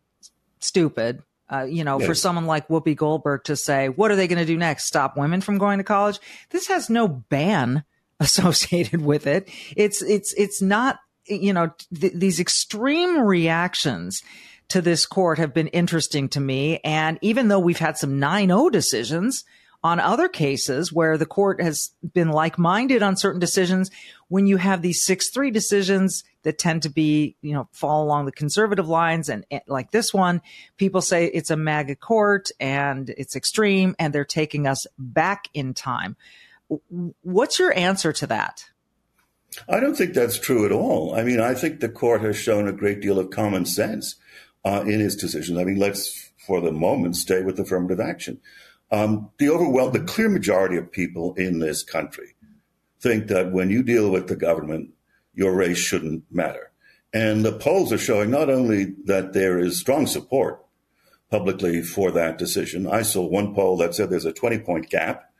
stupid, 0.59 1.21
Uh, 1.49 1.63
you 1.63 1.83
know, 1.83 1.99
yes. 1.99 2.07
for 2.07 2.15
someone 2.15 2.45
like 2.45 2.69
Whoopi 2.69 2.95
Goldberg 2.95 3.43
to 3.43 3.55
say, 3.55 3.89
what 3.89 4.09
are 4.09 4.15
they 4.15 4.27
going 4.27 4.39
to 4.39 4.45
do 4.45 4.57
next? 4.57 4.85
Stop 4.85 5.17
women 5.17 5.41
from 5.41 5.57
going 5.57 5.79
to 5.79 5.83
college? 5.83 6.19
This 6.49 6.67
has 6.69 6.89
no 6.89 7.07
ban 7.07 7.83
associated 8.19 9.01
with 9.01 9.27
it. 9.27 9.49
It's, 9.75 10.01
it's, 10.01 10.33
it's 10.33 10.61
not, 10.61 10.99
you 11.25 11.53
know, 11.53 11.71
th- 11.93 12.13
these 12.13 12.39
extreme 12.39 13.21
reactions 13.21 14.21
to 14.69 14.81
this 14.81 15.05
court 15.05 15.37
have 15.37 15.53
been 15.53 15.67
interesting 15.67 16.29
to 16.29 16.39
me. 16.39 16.79
And 16.83 17.19
even 17.21 17.47
though 17.47 17.59
we've 17.59 17.77
had 17.77 17.97
some 17.97 18.19
9-0 18.19 18.71
decisions 18.71 19.43
on 19.83 19.99
other 19.99 20.27
cases 20.27 20.91
where 20.91 21.15
the 21.17 21.27
court 21.27 21.61
has 21.61 21.91
been 22.13 22.29
like-minded 22.29 23.03
on 23.03 23.15
certain 23.15 23.39
decisions, 23.39 23.91
when 24.29 24.47
you 24.47 24.57
have 24.57 24.81
these 24.81 25.05
6-3 25.05 25.53
decisions 25.53 26.23
that 26.41 26.57
tend 26.57 26.81
to 26.83 26.89
be, 26.89 27.35
you 27.41 27.53
know, 27.53 27.67
fall 27.71 28.03
along 28.03 28.25
the 28.25 28.31
conservative 28.31 28.87
lines 28.87 29.29
and, 29.29 29.45
and 29.51 29.61
like 29.67 29.91
this 29.91 30.11
one, 30.11 30.41
people 30.77 31.01
say 31.01 31.25
it's 31.25 31.51
a 31.51 31.55
MAGA 31.55 31.97
court 31.97 32.49
and 32.59 33.11
it's 33.11 33.35
extreme 33.35 33.95
and 33.99 34.11
they're 34.11 34.25
taking 34.25 34.65
us 34.65 34.87
back 34.97 35.49
in 35.53 35.75
time. 35.75 36.15
What's 37.21 37.59
your 37.59 37.75
answer 37.77 38.11
to 38.13 38.27
that? 38.27 38.69
I 39.69 39.79
don't 39.79 39.95
think 39.95 40.13
that's 40.13 40.39
true 40.39 40.65
at 40.65 40.71
all. 40.71 41.15
I 41.15 41.23
mean, 41.23 41.39
I 41.39 41.53
think 41.53 41.79
the 41.79 41.89
court 41.89 42.21
has 42.21 42.37
shown 42.37 42.67
a 42.67 42.73
great 42.73 43.01
deal 43.01 43.19
of 43.19 43.29
common 43.29 43.65
sense 43.65 44.15
uh, 44.65 44.83
in 44.85 44.99
its 44.99 45.15
decisions. 45.15 45.57
I 45.57 45.63
mean, 45.63 45.77
let's 45.77 46.31
for 46.45 46.61
the 46.61 46.71
moment 46.71 47.15
stay 47.15 47.41
with 47.41 47.59
affirmative 47.59 47.99
action. 47.99 48.39
Um, 48.91 49.31
the 49.39 49.49
overwhelm, 49.49 49.93
the 49.93 49.99
clear 50.01 50.29
majority 50.29 50.77
of 50.77 50.91
people 50.91 51.33
in 51.35 51.59
this 51.59 51.83
country 51.83 52.35
think 52.99 53.27
that 53.27 53.51
when 53.51 53.69
you 53.69 53.83
deal 53.83 54.11
with 54.11 54.27
the 54.27 54.35
government, 54.35 54.91
your 55.33 55.53
race 55.53 55.77
shouldn't 55.77 56.23
matter. 56.31 56.71
And 57.13 57.43
the 57.45 57.53
polls 57.53 57.93
are 57.93 57.97
showing 57.97 58.29
not 58.29 58.49
only 58.49 58.93
that 59.05 59.33
there 59.33 59.57
is 59.57 59.79
strong 59.79 60.05
support 60.05 60.63
publicly 61.31 61.81
for 61.81 62.11
that 62.11 62.37
decision. 62.37 62.87
I 62.87 63.01
saw 63.01 63.25
one 63.25 63.55
poll 63.55 63.77
that 63.77 63.95
said 63.95 64.09
there's 64.09 64.25
a 64.25 64.33
20 64.33 64.59
point 64.59 64.89
gap 64.89 65.31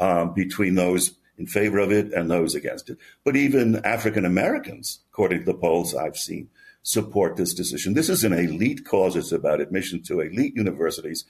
um, 0.00 0.34
between 0.34 0.74
those 0.74 1.14
in 1.38 1.46
favor 1.46 1.78
of 1.78 1.90
it 1.90 2.12
and 2.12 2.30
those 2.30 2.54
against 2.54 2.90
it. 2.90 2.98
But 3.24 3.36
even 3.36 3.84
African 3.84 4.24
Americans, 4.24 5.00
according 5.12 5.40
to 5.40 5.44
the 5.46 5.54
polls 5.54 5.94
I've 5.94 6.16
seen, 6.16 6.50
support 6.82 7.36
this 7.36 7.54
decision. 7.54 7.94
This 7.94 8.08
is 8.08 8.24
an 8.24 8.32
elite 8.32 8.84
cause. 8.84 9.16
It's 9.16 9.32
about 9.32 9.60
admission 9.60 10.02
to 10.04 10.20
elite 10.20 10.54
universities. 10.54 11.24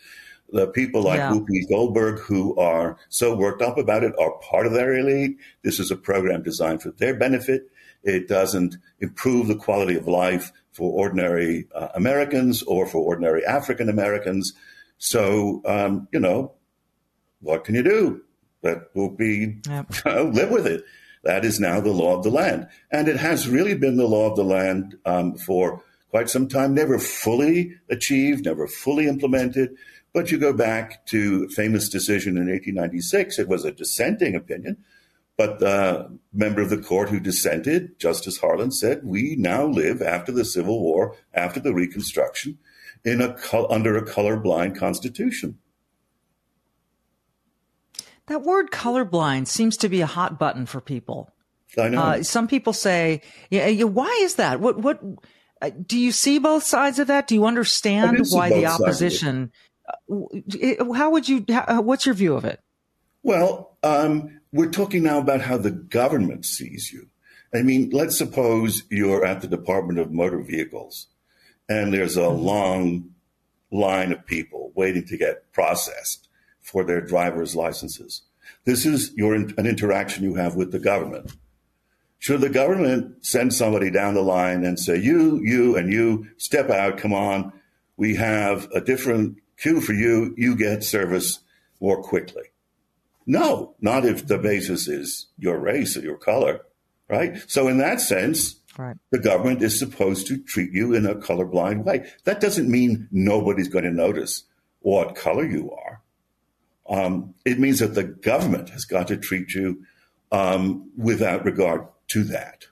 The 0.53 0.67
people 0.67 1.03
like 1.03 1.19
yeah. 1.19 1.31
Whoopi 1.31 1.69
Goldberg, 1.69 2.21
who 2.21 2.57
are 2.57 2.97
so 3.09 3.37
worked 3.37 3.63
up 3.63 3.79
about 3.79 4.03
it, 4.03 4.13
are 4.19 4.33
part 4.39 4.67
of 4.67 4.73
their 4.73 4.97
elite. 4.97 5.39
This 5.63 5.79
is 5.79 5.91
a 5.91 5.97
program 5.97 6.43
designed 6.43 6.83
for 6.83 6.91
their 6.91 7.15
benefit. 7.15 7.71
It 8.03 8.27
doesn't 8.27 8.77
improve 8.99 9.47
the 9.47 9.55
quality 9.55 9.97
of 9.97 10.09
life 10.09 10.53
for 10.73 10.93
ordinary 10.93 11.69
uh, 11.75 11.89
Americans 11.95 12.63
or 12.63 12.87
for 12.87 12.99
ordinary 12.99 13.45
African 13.45 13.89
Americans. 13.89 14.55
So, 14.99 15.63
um, 15.67 16.09
you 16.13 16.19
know, 16.19 16.53
what 17.41 17.65
can 17.65 17.75
you 17.75 17.83
do? 17.83 18.23
That 18.63 18.91
will 18.95 19.11
be 19.11 19.59
yep. 19.69 19.93
live 20.05 20.51
with 20.51 20.67
it. 20.67 20.85
That 21.23 21.45
is 21.45 21.61
now 21.61 21.81
the 21.81 21.93
law 21.93 22.17
of 22.17 22.23
the 22.23 22.31
land. 22.31 22.69
And 22.91 23.09
it 23.09 23.17
has 23.17 23.49
really 23.49 23.75
been 23.75 23.97
the 23.97 24.07
law 24.07 24.31
of 24.31 24.37
the 24.37 24.45
land 24.45 24.97
um, 25.05 25.37
for 25.37 25.83
quite 26.11 26.29
some 26.29 26.49
time, 26.49 26.75
never 26.75 26.99
fully 26.99 27.75
achieved, 27.89 28.45
never 28.45 28.67
fully 28.67 29.07
implemented. 29.07 29.77
But 30.13 30.31
you 30.31 30.39
go 30.39 30.53
back 30.53 31.07
to 31.07 31.49
famous 31.51 31.89
decision 31.89 32.37
in 32.37 32.49
1896, 32.49 33.39
it 33.39 33.49
was 33.49 33.65
a 33.65 33.71
dissenting 33.71 34.35
opinion. 34.35 34.79
But 35.37 35.61
the 35.61 36.19
member 36.35 36.61
of 36.61 36.69
the 36.69 36.83
court 36.83 37.09
who 37.09 37.21
dissented, 37.21 37.99
Justice 37.99 38.39
Harlan, 38.39 38.73
said, 38.73 39.05
We 39.05 39.37
now 39.37 39.65
live 39.65 40.03
after 40.03 40.33
the 40.33 40.45
Civil 40.45 40.83
War, 40.83 41.17
after 41.33 41.61
the 41.61 41.73
Reconstruction, 41.73 42.59
in 43.05 43.23
a, 43.23 43.37
under 43.71 43.97
a 43.97 44.05
colorblind 44.05 44.77
constitution. 44.77 45.59
That 48.31 48.43
word 48.43 48.71
colorblind 48.71 49.49
seems 49.49 49.77
to 49.79 49.89
be 49.89 50.03
a 50.03 50.07
hot 50.07 50.39
button 50.39 50.65
for 50.65 50.81
people. 50.81 51.33
I 51.77 51.89
know. 51.89 52.01
Uh, 52.01 52.23
some 52.23 52.47
people 52.47 52.73
say, 52.73 53.23
yeah, 53.51 53.67
yeah, 53.67 53.87
why 53.87 54.21
is 54.23 54.37
that? 54.37 54.61
What, 54.61 54.79
what, 54.79 55.01
uh, 55.61 55.71
do 55.85 55.99
you 55.99 56.13
see 56.13 56.39
both 56.39 56.63
sides 56.63 57.01
of 57.01 57.09
that? 57.09 57.27
Do 57.27 57.35
you 57.35 57.45
understand 57.45 58.25
why 58.31 58.51
the 58.51 58.67
opposition, 58.67 59.51
uh, 59.89 60.93
how 60.95 61.11
would 61.11 61.29
you, 61.29 61.45
how, 61.49 61.65
uh, 61.67 61.81
what's 61.81 62.07
your 62.07 62.15
view 62.15 62.37
of 62.37 62.45
it? 62.45 62.61
Well, 63.25 63.77
um, 63.83 64.41
we're 64.53 64.71
talking 64.71 65.03
now 65.03 65.19
about 65.19 65.41
how 65.41 65.57
the 65.57 65.73
government 65.73 66.45
sees 66.45 66.93
you. 66.93 67.09
I 67.53 67.63
mean, 67.63 67.91
let's 67.91 68.17
suppose 68.17 68.85
you're 68.91 69.25
at 69.25 69.41
the 69.41 69.49
Department 69.49 69.99
of 69.99 70.13
Motor 70.13 70.43
Vehicles 70.43 71.09
and 71.69 71.93
there's 71.93 72.17
a 72.17 72.21
mm-hmm. 72.21 72.45
long 72.45 73.11
line 73.73 74.13
of 74.13 74.25
people 74.25 74.71
waiting 74.77 75.05
to 75.07 75.17
get 75.17 75.53
processed 75.53 76.29
for 76.71 76.85
their 76.85 77.01
driver's 77.01 77.57
licenses. 77.57 78.23
This 78.65 78.87
is 78.87 79.13
your 79.17 79.35
an 79.35 79.55
interaction 79.59 80.23
you 80.23 80.37
have 80.37 80.55
with 80.55 80.71
the 80.71 80.79
government. 80.79 81.33
Should 82.19 82.43
the 82.43 82.49
government 82.49 83.25
send 83.25 83.53
somebody 83.55 83.91
down 83.91 84.15
the 84.15 84.23
line 84.23 84.65
and 84.65 84.79
say, 84.79 84.97
you, 84.99 85.41
you, 85.43 85.77
and 85.77 85.93
you, 85.93 86.29
step 86.37 86.71
out, 86.71 86.99
come 86.99 87.13
on, 87.13 87.53
we 87.97 88.15
have 88.17 88.71
a 88.73 88.81
different 88.81 89.39
queue 89.57 89.81
for 89.81 89.95
you, 89.95 90.35
you 90.37 90.55
get 90.55 90.85
service 90.85 91.41
more 91.81 92.03
quickly? 92.03 92.45
No, 93.27 93.75
not 93.81 94.05
if 94.05 94.27
the 94.27 94.39
basis 94.39 94.87
is 94.87 95.27
your 95.39 95.59
race 95.59 95.97
or 95.97 96.01
your 96.01 96.19
color, 96.19 96.61
right? 97.09 97.39
So, 97.49 97.69
in 97.69 97.79
that 97.79 98.01
sense, 98.01 98.57
right. 98.79 98.97
the 99.11 99.19
government 99.19 99.63
is 99.63 99.79
supposed 99.79 100.27
to 100.29 100.39
treat 100.39 100.73
you 100.73 100.95
in 100.95 101.07
a 101.07 101.15
colorblind 101.15 101.85
way. 101.85 102.11
That 102.25 102.41
doesn't 102.41 102.71
mean 102.71 103.09
nobody's 103.11 103.69
going 103.69 103.85
to 103.85 103.91
notice 103.91 104.45
what 104.81 105.17
color 105.17 105.47
you 105.47 105.73
are. 105.73 106.03
Um, 106.91 107.35
it 107.45 107.59
means 107.59 107.79
that 107.79 107.95
the 107.95 108.05
government 108.05 108.71
has 108.71 108.85
got 108.85 109.09
to 109.09 109.17
treat 109.17 109.55
you 109.55 109.85
um, 110.33 110.91
without 110.97 111.45
regard 111.45 111.87
to 112.09 112.25
that. 112.25 112.67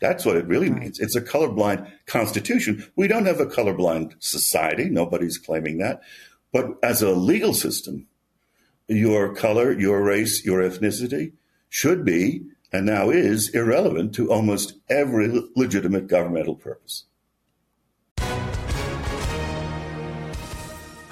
That's 0.00 0.24
what 0.24 0.36
it 0.36 0.46
really 0.46 0.70
right. 0.70 0.82
means. 0.82 1.00
It's 1.00 1.16
a 1.16 1.20
colorblind 1.20 1.90
constitution. 2.06 2.86
We 2.94 3.08
don't 3.08 3.26
have 3.26 3.40
a 3.40 3.46
colorblind 3.46 4.14
society. 4.20 4.88
Nobody's 4.88 5.38
claiming 5.38 5.78
that. 5.78 6.02
But 6.52 6.78
as 6.82 7.02
a 7.02 7.10
legal 7.10 7.52
system, 7.52 8.06
your 8.86 9.34
color, 9.34 9.78
your 9.78 10.02
race, 10.02 10.44
your 10.44 10.60
ethnicity 10.60 11.32
should 11.68 12.04
be, 12.04 12.42
and 12.72 12.86
now 12.86 13.10
is, 13.10 13.48
irrelevant 13.50 14.14
to 14.14 14.30
almost 14.30 14.74
every 14.88 15.42
legitimate 15.56 16.06
governmental 16.06 16.54
purpose. 16.54 17.04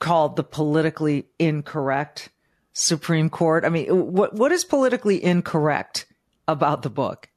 called 0.00 0.34
the 0.34 0.42
politically 0.42 1.26
incorrect 1.38 2.30
Supreme 2.72 3.30
Court. 3.30 3.64
I 3.64 3.68
mean, 3.68 3.86
what 4.12 4.34
what 4.34 4.50
is 4.50 4.64
politically 4.64 5.22
incorrect 5.22 6.06
about 6.48 6.82
the 6.82 6.90
book? 6.90 7.28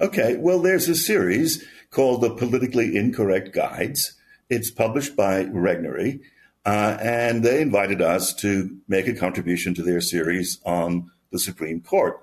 Okay, 0.00 0.36
well, 0.36 0.60
there's 0.60 0.88
a 0.88 0.94
series 0.94 1.64
called 1.90 2.22
the 2.22 2.30
Politically 2.30 2.96
Incorrect 2.96 3.52
Guides. 3.52 4.14
It's 4.48 4.70
published 4.70 5.14
by 5.14 5.44
Regnery, 5.44 6.20
uh, 6.64 6.96
and 7.00 7.44
they 7.44 7.60
invited 7.60 8.02
us 8.02 8.34
to 8.36 8.76
make 8.88 9.06
a 9.06 9.14
contribution 9.14 9.74
to 9.74 9.82
their 9.82 10.00
series 10.00 10.58
on 10.64 11.10
the 11.30 11.38
Supreme 11.38 11.80
Court. 11.80 12.18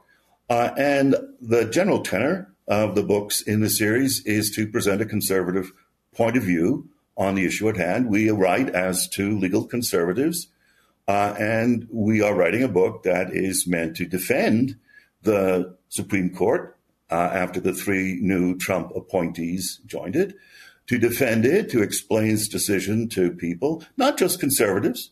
Uh, 0.50 0.72
and 0.77 1.15
the 1.39 1.65
general 1.65 2.01
tenor 2.01 2.53
of 2.68 2.96
the 2.96 3.03
books 3.03 3.41
in 3.41 3.62
the 3.62 3.70
series 3.70 4.25
is 4.25 4.51
to 4.51 4.68
present 4.68 5.01
a 5.01 5.06
conservative 5.06 5.72
point 6.13 6.36
of 6.36 6.44
view 6.44 6.89
on 7.20 7.36
the 7.36 7.46
issue 7.46 7.70
at 7.70 7.78
hand. 7.78 8.10
We 8.10 8.32
write 8.32 8.70
as 8.70 9.08
two 9.08 9.38
legal 9.38 9.66
conservatives 9.66 10.48
Uh, 11.10 11.34
and 11.40 11.88
we 11.90 12.22
are 12.22 12.36
writing 12.36 12.62
a 12.62 12.68
book 12.68 13.02
that 13.02 13.34
is 13.34 13.66
meant 13.66 13.98
to 13.98 14.06
defend 14.06 14.78
the 15.24 15.76
Supreme 15.90 16.30
Court 16.30 16.78
uh, 17.10 17.16
after 17.34 17.60
the 17.60 17.74
three 17.74 18.20
new 18.22 18.56
Trump 18.56 18.92
appointees 18.96 19.82
joined 19.88 20.16
it, 20.16 20.36
to 20.86 21.00
defend 21.00 21.46
it, 21.46 21.68
to 21.72 21.82
explain 21.82 22.30
its 22.30 22.48
decision 22.48 23.10
to 23.10 23.32
people, 23.32 23.84
not 23.98 24.20
just 24.20 24.40
conservatives, 24.40 25.10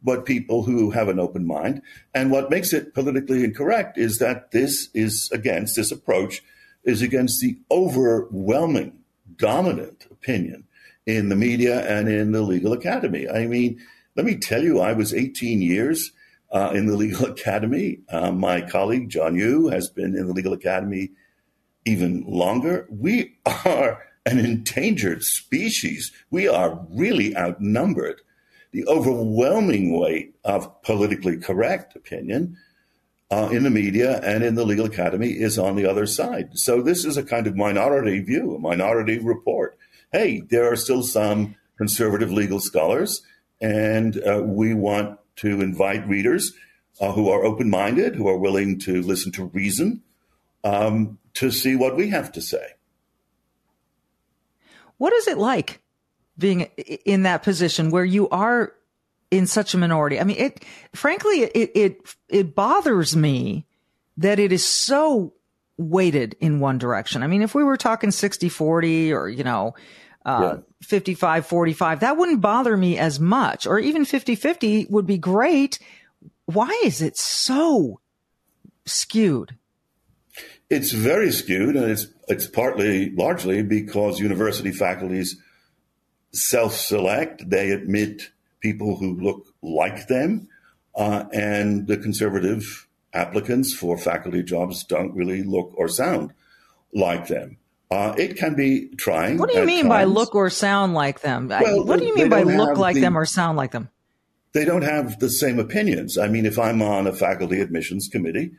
but 0.00 0.24
people 0.24 0.62
who 0.62 0.92
have 0.92 1.10
an 1.10 1.20
open 1.20 1.46
mind. 1.46 1.82
And 2.14 2.30
what 2.30 2.48
makes 2.48 2.72
it 2.72 2.94
politically 2.94 3.44
incorrect 3.44 3.98
is 3.98 4.16
that 4.18 4.52
this 4.52 4.88
is 4.94 5.28
against, 5.32 5.76
this 5.76 5.92
approach 5.92 6.42
is 6.82 7.02
against 7.02 7.42
the 7.42 7.58
overwhelming, 7.70 9.04
dominant 9.36 10.06
opinion 10.10 10.64
in 11.06 11.28
the 11.28 11.36
media 11.36 11.80
and 11.88 12.08
in 12.08 12.32
the 12.32 12.42
legal 12.42 12.72
academy. 12.72 13.28
I 13.28 13.46
mean, 13.46 13.80
let 14.16 14.26
me 14.26 14.36
tell 14.36 14.62
you, 14.62 14.80
I 14.80 14.92
was 14.92 15.14
18 15.14 15.62
years 15.62 16.12
uh, 16.52 16.72
in 16.74 16.86
the 16.86 16.96
legal 16.96 17.26
academy. 17.26 18.00
Uh, 18.08 18.32
my 18.32 18.60
colleague, 18.60 19.08
John 19.08 19.36
Yoo, 19.36 19.68
has 19.68 19.88
been 19.88 20.16
in 20.16 20.26
the 20.26 20.32
legal 20.32 20.52
academy 20.52 21.10
even 21.84 22.24
longer. 22.26 22.86
We 22.90 23.36
are 23.64 24.02
an 24.26 24.40
endangered 24.40 25.22
species. 25.22 26.12
We 26.30 26.48
are 26.48 26.84
really 26.90 27.36
outnumbered. 27.36 28.20
The 28.72 28.86
overwhelming 28.88 29.98
weight 29.98 30.34
of 30.44 30.82
politically 30.82 31.38
correct 31.38 31.94
opinion 31.96 32.58
uh, 33.30 33.48
in 33.50 33.62
the 33.62 33.70
media 33.70 34.20
and 34.20 34.44
in 34.44 34.54
the 34.54 34.64
legal 34.64 34.86
academy 34.86 35.30
is 35.30 35.58
on 35.58 35.76
the 35.76 35.86
other 35.86 36.06
side. 36.06 36.58
So 36.58 36.82
this 36.82 37.04
is 37.04 37.16
a 37.16 37.22
kind 37.22 37.46
of 37.46 37.56
minority 37.56 38.20
view, 38.20 38.54
a 38.54 38.58
minority 38.58 39.18
report. 39.18 39.78
Hey, 40.12 40.42
there 40.48 40.70
are 40.70 40.76
still 40.76 41.02
some 41.02 41.56
conservative 41.76 42.32
legal 42.32 42.60
scholars, 42.60 43.22
and 43.60 44.16
uh, 44.26 44.42
we 44.42 44.74
want 44.74 45.18
to 45.36 45.60
invite 45.60 46.06
readers 46.08 46.52
uh, 47.00 47.12
who 47.12 47.28
are 47.28 47.44
open 47.44 47.68
minded, 47.68 48.14
who 48.14 48.28
are 48.28 48.38
willing 48.38 48.78
to 48.80 49.02
listen 49.02 49.32
to 49.32 49.46
reason, 49.46 50.02
um, 50.64 51.18
to 51.34 51.50
see 51.50 51.76
what 51.76 51.96
we 51.96 52.08
have 52.08 52.32
to 52.32 52.40
say. 52.40 52.74
What 54.98 55.12
is 55.12 55.28
it 55.28 55.38
like 55.38 55.80
being 56.38 56.62
in 57.04 57.24
that 57.24 57.42
position 57.42 57.90
where 57.90 58.04
you 58.04 58.28
are 58.30 58.72
in 59.30 59.46
such 59.46 59.74
a 59.74 59.78
minority? 59.78 60.18
I 60.18 60.24
mean, 60.24 60.38
it, 60.38 60.64
frankly, 60.94 61.42
it, 61.42 61.70
it, 61.74 62.14
it 62.28 62.54
bothers 62.54 63.14
me 63.14 63.66
that 64.16 64.38
it 64.38 64.52
is 64.52 64.66
so 64.66 65.34
weighted 65.78 66.36
in 66.40 66.60
one 66.60 66.78
direction. 66.78 67.22
I 67.22 67.26
mean, 67.26 67.42
if 67.42 67.54
we 67.54 67.64
were 67.64 67.76
talking 67.76 68.10
60 68.10 68.48
40 68.48 69.12
or, 69.12 69.28
you 69.28 69.44
know, 69.44 69.74
uh, 70.24 70.56
yeah. 70.56 70.62
55 70.82 71.46
45, 71.46 72.00
that 72.00 72.16
wouldn't 72.16 72.40
bother 72.40 72.76
me 72.76 72.98
as 72.98 73.20
much, 73.20 73.66
or 73.66 73.78
even 73.78 74.04
50 74.04 74.34
50 74.34 74.86
would 74.90 75.06
be 75.06 75.18
great. 75.18 75.78
Why 76.46 76.80
is 76.84 77.00
it 77.00 77.16
so 77.16 78.00
skewed? 78.84 79.56
It's 80.68 80.90
very 80.90 81.30
skewed, 81.30 81.76
and 81.76 81.90
it's 81.90 82.08
it's 82.28 82.48
partly 82.48 83.10
largely 83.10 83.62
because 83.62 84.18
university 84.18 84.72
faculties 84.72 85.40
self-select. 86.32 87.48
They 87.48 87.70
admit 87.70 88.30
people 88.60 88.96
who 88.96 89.14
look 89.14 89.46
like 89.62 90.08
them, 90.08 90.48
uh, 90.96 91.24
and 91.32 91.86
the 91.86 91.96
conservative 91.96 92.85
applicants 93.16 93.74
for 93.74 93.96
faculty 93.96 94.42
jobs 94.42 94.84
don't 94.84 95.14
really 95.14 95.42
look 95.42 95.72
or 95.76 95.88
sound 95.88 96.32
like 96.92 97.26
them. 97.28 97.56
Uh, 97.90 98.14
it 98.18 98.36
can 98.36 98.54
be 98.54 98.88
trying. 98.96 99.38
What 99.38 99.50
do 99.50 99.58
you 99.58 99.64
mean 99.64 99.84
times. 99.84 99.88
by 99.88 100.04
look 100.04 100.34
or 100.34 100.50
sound 100.50 100.94
like 100.94 101.20
them? 101.20 101.48
Well, 101.48 101.84
what 101.84 101.98
do 101.98 102.04
you 102.04 102.14
mean 102.14 102.28
by 102.28 102.42
look 102.42 102.78
like 102.78 102.96
the, 102.96 103.00
them 103.00 103.16
or 103.16 103.24
sound 103.24 103.56
like 103.56 103.70
them? 103.70 103.88
They 104.52 104.64
don't 104.64 104.82
have 104.82 105.18
the 105.18 105.30
same 105.30 105.58
opinions. 105.58 106.18
I 106.18 106.28
mean, 106.28 106.46
if 106.46 106.58
I'm 106.58 106.82
on 106.82 107.06
a 107.06 107.12
faculty 107.12 107.60
admissions 107.60 108.08
committee, 108.08 108.52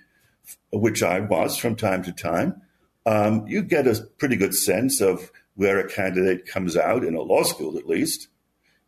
which 0.71 1.03
I 1.03 1.19
was 1.19 1.57
from 1.57 1.75
time 1.75 2.03
to 2.03 2.11
time, 2.13 2.61
um, 3.05 3.45
you 3.47 3.61
get 3.63 3.87
a 3.87 4.01
pretty 4.17 4.37
good 4.37 4.55
sense 4.55 5.01
of 5.01 5.31
where 5.55 5.79
a 5.79 5.89
candidate 5.89 6.45
comes 6.45 6.77
out 6.77 7.03
in 7.03 7.15
a 7.15 7.21
law 7.21 7.43
school, 7.43 7.77
at 7.77 7.87
least 7.87 8.27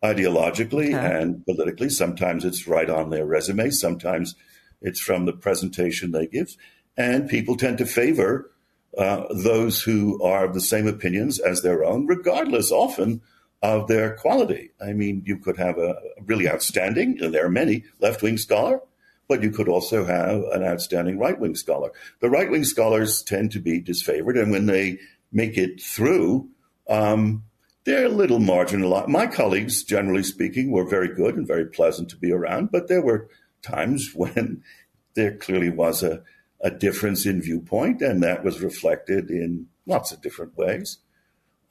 ideologically 0.03 0.95
okay. 0.95 1.21
and 1.21 1.45
politically. 1.45 1.89
Sometimes 1.89 2.45
it's 2.45 2.67
right 2.67 2.89
on 2.89 3.09
their 3.09 3.25
resume, 3.25 3.69
sometimes 3.71 4.35
it's 4.81 4.99
from 4.99 5.25
the 5.25 5.33
presentation 5.33 6.11
they 6.11 6.27
give. 6.27 6.55
And 6.97 7.29
people 7.29 7.55
tend 7.55 7.77
to 7.79 7.85
favor 7.85 8.51
uh, 8.97 9.25
those 9.31 9.81
who 9.81 10.21
are 10.23 10.45
of 10.45 10.53
the 10.53 10.61
same 10.61 10.87
opinions 10.87 11.39
as 11.39 11.61
their 11.61 11.83
own, 11.83 12.07
regardless 12.07 12.71
often 12.71 13.21
of 13.61 13.87
their 13.87 14.15
quality. 14.15 14.71
I 14.81 14.93
mean, 14.93 15.23
you 15.25 15.37
could 15.37 15.57
have 15.57 15.77
a 15.77 15.95
really 16.25 16.49
outstanding, 16.49 17.21
and 17.21 17.33
there 17.33 17.45
are 17.45 17.49
many, 17.49 17.83
left 17.99 18.21
wing 18.21 18.37
scholar 18.37 18.81
but 19.29 19.43
you 19.43 19.51
could 19.51 19.69
also 19.69 20.03
have 20.03 20.41
an 20.51 20.63
outstanding 20.63 21.19
right 21.19 21.39
wing 21.39 21.55
scholar. 21.55 21.91
The 22.19 22.31
right 22.31 22.49
wing 22.49 22.65
scholars 22.65 23.21
tend 23.21 23.51
to 23.51 23.59
be 23.59 23.79
disfavored, 23.79 24.41
and 24.41 24.51
when 24.51 24.65
they 24.65 24.97
make 25.31 25.57
it 25.57 25.79
through, 25.79 26.49
um, 26.89 27.43
they're 27.85 28.07
a 28.07 28.09
little 28.09 28.39
marginalized. 28.39 29.07
My 29.07 29.27
colleagues, 29.27 29.83
generally 29.83 30.23
speaking, 30.23 30.71
were 30.71 30.83
very 30.83 31.13
good 31.13 31.37
and 31.37 31.47
very 31.47 31.65
pleasant 31.65 32.09
to 32.09 32.17
be 32.17 32.31
around, 32.31 32.71
but 32.71 32.87
there 32.87 33.03
were 33.03 33.29
times 33.61 34.11
when 34.15 34.63
there 35.15 35.35
clearly 35.35 35.69
was 35.69 36.03
a, 36.03 36.23
a 36.61 36.71
difference 36.71 37.25
in 37.25 37.41
viewpoint, 37.41 38.01
and 38.01 38.23
that 38.23 38.43
was 38.43 38.61
reflected 38.61 39.29
in 39.29 39.67
lots 39.85 40.11
of 40.11 40.21
different 40.21 40.57
ways. 40.57 40.99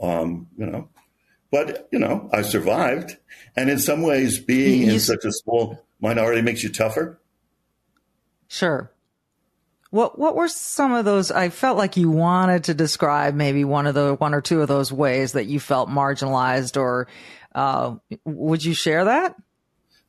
Um, 0.00 0.48
you 0.56 0.66
know, 0.66 0.88
but 1.50 1.88
you 1.90 1.98
know, 1.98 2.28
I 2.32 2.42
survived, 2.42 3.16
and 3.56 3.70
in 3.70 3.78
some 3.78 4.02
ways, 4.02 4.38
being 4.38 4.88
in 4.88 5.00
such 5.00 5.24
a 5.24 5.32
small 5.32 5.84
minority 6.00 6.42
makes 6.42 6.62
you 6.62 6.68
tougher. 6.68 7.20
Sure. 8.48 8.90
What 9.90 10.18
what 10.18 10.36
were 10.36 10.48
some 10.48 10.92
of 10.92 11.04
those? 11.04 11.30
I 11.30 11.48
felt 11.48 11.78
like 11.78 11.96
you 11.96 12.10
wanted 12.10 12.64
to 12.64 12.74
describe 12.74 13.34
maybe 13.34 13.64
one 13.64 13.86
of 13.86 13.94
the 13.94 14.14
one 14.14 14.34
or 14.34 14.42
two 14.42 14.60
of 14.60 14.68
those 14.68 14.92
ways 14.92 15.32
that 15.32 15.46
you 15.46 15.58
felt 15.58 15.88
marginalized, 15.88 16.76
or 16.78 17.08
uh, 17.54 17.96
would 18.24 18.62
you 18.64 18.74
share 18.74 19.06
that? 19.06 19.34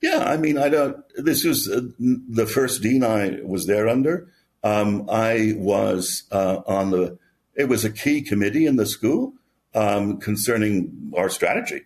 Yeah, 0.02 0.24
I 0.24 0.38
mean, 0.38 0.58
I 0.58 0.70
don't. 0.70 1.04
This 1.16 1.44
was 1.44 1.70
uh, 1.70 1.82
the 2.00 2.46
first 2.46 2.82
dean 2.82 3.04
I 3.04 3.40
was 3.44 3.68
there 3.68 3.88
under. 3.88 4.32
Um, 4.64 5.10
I 5.10 5.54
was 5.58 6.24
uh, 6.32 6.62
on 6.66 6.92
the. 6.92 7.18
It 7.56 7.68
was 7.68 7.84
a 7.84 7.92
key 7.92 8.22
committee 8.22 8.66
in 8.66 8.78
the 8.78 8.86
school 8.86 9.34
um, 9.76 10.18
concerning 10.20 11.12
our 11.18 11.30
strategy 11.30 11.82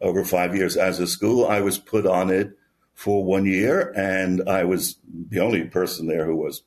over 0.00 0.24
five 0.24 0.54
years 0.54 0.76
as 0.76 1.00
a 1.00 1.06
school. 1.06 1.46
I 1.46 1.60
was 1.60 1.78
put 1.78 2.06
on 2.06 2.30
it 2.30 2.50
for 2.92 3.24
one 3.24 3.46
year, 3.46 3.92
and 3.96 4.46
I 4.48 4.64
was 4.64 4.98
the 5.30 5.40
only 5.40 5.64
person 5.64 6.06
there 6.06 6.26
who 6.26 6.36
was 6.36 6.62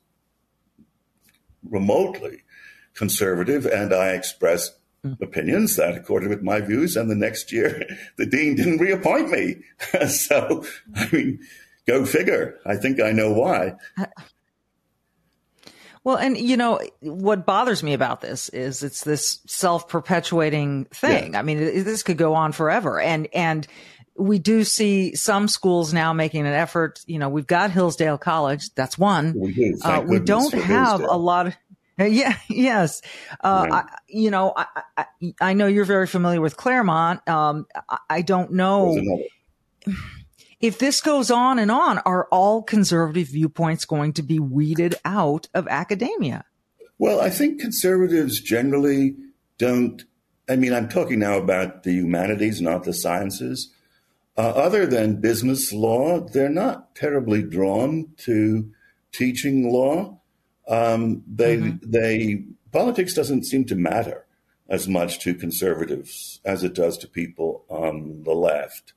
remotely 1.62 2.42
conservative, 2.94 3.66
and 3.66 3.94
I 3.94 4.10
expressed. 4.10 4.77
Opinions 5.20 5.76
that 5.76 5.96
accorded 5.96 6.28
with 6.28 6.42
my 6.42 6.60
views. 6.60 6.96
And 6.96 7.10
the 7.10 7.14
next 7.14 7.52
year, 7.52 7.84
the 8.16 8.26
dean 8.26 8.54
didn't 8.54 8.78
reappoint 8.78 9.30
me. 9.30 9.56
so, 10.08 10.64
I 10.94 11.08
mean, 11.12 11.40
go 11.86 12.04
figure. 12.04 12.58
I 12.66 12.76
think 12.76 13.00
I 13.00 13.12
know 13.12 13.32
why. 13.32 13.74
Well, 16.04 16.16
and 16.16 16.38
you 16.38 16.56
know 16.56 16.80
what 17.00 17.44
bothers 17.44 17.82
me 17.82 17.92
about 17.92 18.20
this 18.20 18.48
is 18.48 18.82
it's 18.82 19.04
this 19.04 19.40
self-perpetuating 19.46 20.86
thing. 20.86 21.32
Yeah. 21.32 21.38
I 21.38 21.42
mean, 21.42 21.58
this 21.58 22.02
could 22.02 22.16
go 22.16 22.34
on 22.34 22.52
forever, 22.52 22.98
and 23.00 23.28
and 23.34 23.66
we 24.16 24.38
do 24.38 24.64
see 24.64 25.14
some 25.14 25.48
schools 25.48 25.92
now 25.92 26.12
making 26.12 26.46
an 26.46 26.52
effort. 26.52 27.00
You 27.06 27.18
know, 27.18 27.28
we've 27.28 27.46
got 27.46 27.70
Hillsdale 27.70 28.18
College. 28.18 28.74
That's 28.74 28.98
one. 28.98 29.34
We, 29.36 29.52
do, 29.52 29.78
uh, 29.84 30.02
we 30.06 30.18
don't 30.18 30.52
have 30.52 31.00
Hillsdale. 31.00 31.14
a 31.14 31.18
lot 31.18 31.48
of. 31.48 31.56
Yeah. 31.98 32.36
Yes. 32.48 33.02
Uh, 33.40 33.66
right. 33.70 33.84
I, 33.84 33.98
you 34.08 34.30
know, 34.30 34.52
I, 34.56 34.66
I, 34.96 35.06
I, 35.40 35.52
know 35.52 35.66
you're 35.66 35.84
very 35.84 36.06
familiar 36.06 36.40
with 36.40 36.56
Claremont. 36.56 37.26
Um, 37.28 37.66
I, 37.88 37.98
I 38.10 38.22
don't 38.22 38.52
know 38.52 38.96
if 40.60 40.78
this 40.78 41.00
goes 41.00 41.30
on 41.30 41.58
and 41.58 41.70
on. 41.70 41.98
Are 41.98 42.26
all 42.30 42.62
conservative 42.62 43.28
viewpoints 43.28 43.84
going 43.84 44.12
to 44.14 44.22
be 44.22 44.38
weeded 44.38 44.96
out 45.04 45.48
of 45.54 45.68
academia? 45.68 46.44
Well, 46.98 47.20
I 47.20 47.30
think 47.30 47.60
conservatives 47.60 48.40
generally 48.40 49.16
don't. 49.56 50.04
I 50.48 50.56
mean, 50.56 50.72
I'm 50.72 50.88
talking 50.88 51.18
now 51.18 51.38
about 51.38 51.82
the 51.82 51.92
humanities, 51.92 52.60
not 52.60 52.84
the 52.84 52.94
sciences. 52.94 53.70
Uh, 54.36 54.50
other 54.50 54.86
than 54.86 55.20
business 55.20 55.72
law, 55.72 56.20
they're 56.20 56.48
not 56.48 56.94
terribly 56.94 57.42
drawn 57.42 58.08
to 58.18 58.70
teaching 59.12 59.72
law. 59.72 60.17
Um, 60.68 61.22
they 61.26 61.56
mm-hmm. 61.56 61.90
they 61.90 62.44
politics 62.72 63.14
doesn't 63.14 63.44
seem 63.44 63.64
to 63.66 63.74
matter 63.74 64.26
as 64.68 64.86
much 64.86 65.18
to 65.20 65.34
conservatives 65.34 66.40
as 66.44 66.62
it 66.62 66.74
does 66.74 66.98
to 66.98 67.08
people 67.08 67.64
on 67.68 68.22
the 68.24 68.34
left. 68.34 68.92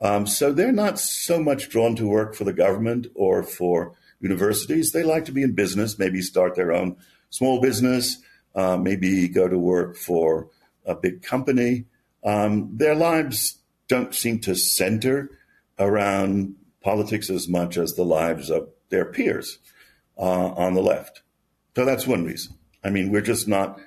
Um, 0.00 0.26
so 0.26 0.52
they're 0.52 0.72
not 0.72 0.98
so 0.98 1.42
much 1.42 1.68
drawn 1.68 1.96
to 1.96 2.08
work 2.08 2.34
for 2.34 2.44
the 2.44 2.52
government 2.52 3.08
or 3.14 3.42
for 3.42 3.92
universities. 4.20 4.92
They 4.92 5.02
like 5.02 5.24
to 5.26 5.32
be 5.32 5.42
in 5.42 5.52
business, 5.52 5.98
maybe 5.98 6.22
start 6.22 6.54
their 6.54 6.72
own 6.72 6.96
small 7.28 7.60
business, 7.60 8.18
uh, 8.54 8.76
maybe 8.76 9.28
go 9.28 9.48
to 9.48 9.58
work 9.58 9.96
for 9.96 10.48
a 10.86 10.94
big 10.94 11.22
company. 11.22 11.84
Um, 12.24 12.76
their 12.76 12.94
lives 12.94 13.58
don't 13.88 14.14
seem 14.14 14.38
to 14.40 14.54
center 14.54 15.30
around 15.78 16.54
politics 16.82 17.28
as 17.28 17.48
much 17.48 17.76
as 17.76 17.94
the 17.94 18.04
lives 18.04 18.48
of 18.48 18.68
their 18.90 19.04
peers 19.04 19.58
uh, 20.20 20.52
on 20.52 20.74
the 20.74 20.82
left. 20.82 21.22
So 21.74 21.84
that's 21.84 22.06
one 22.06 22.24
reason. 22.24 22.54
I 22.84 22.90
mean, 22.90 23.10
we're 23.10 23.22
just 23.22 23.48
not, 23.48 23.80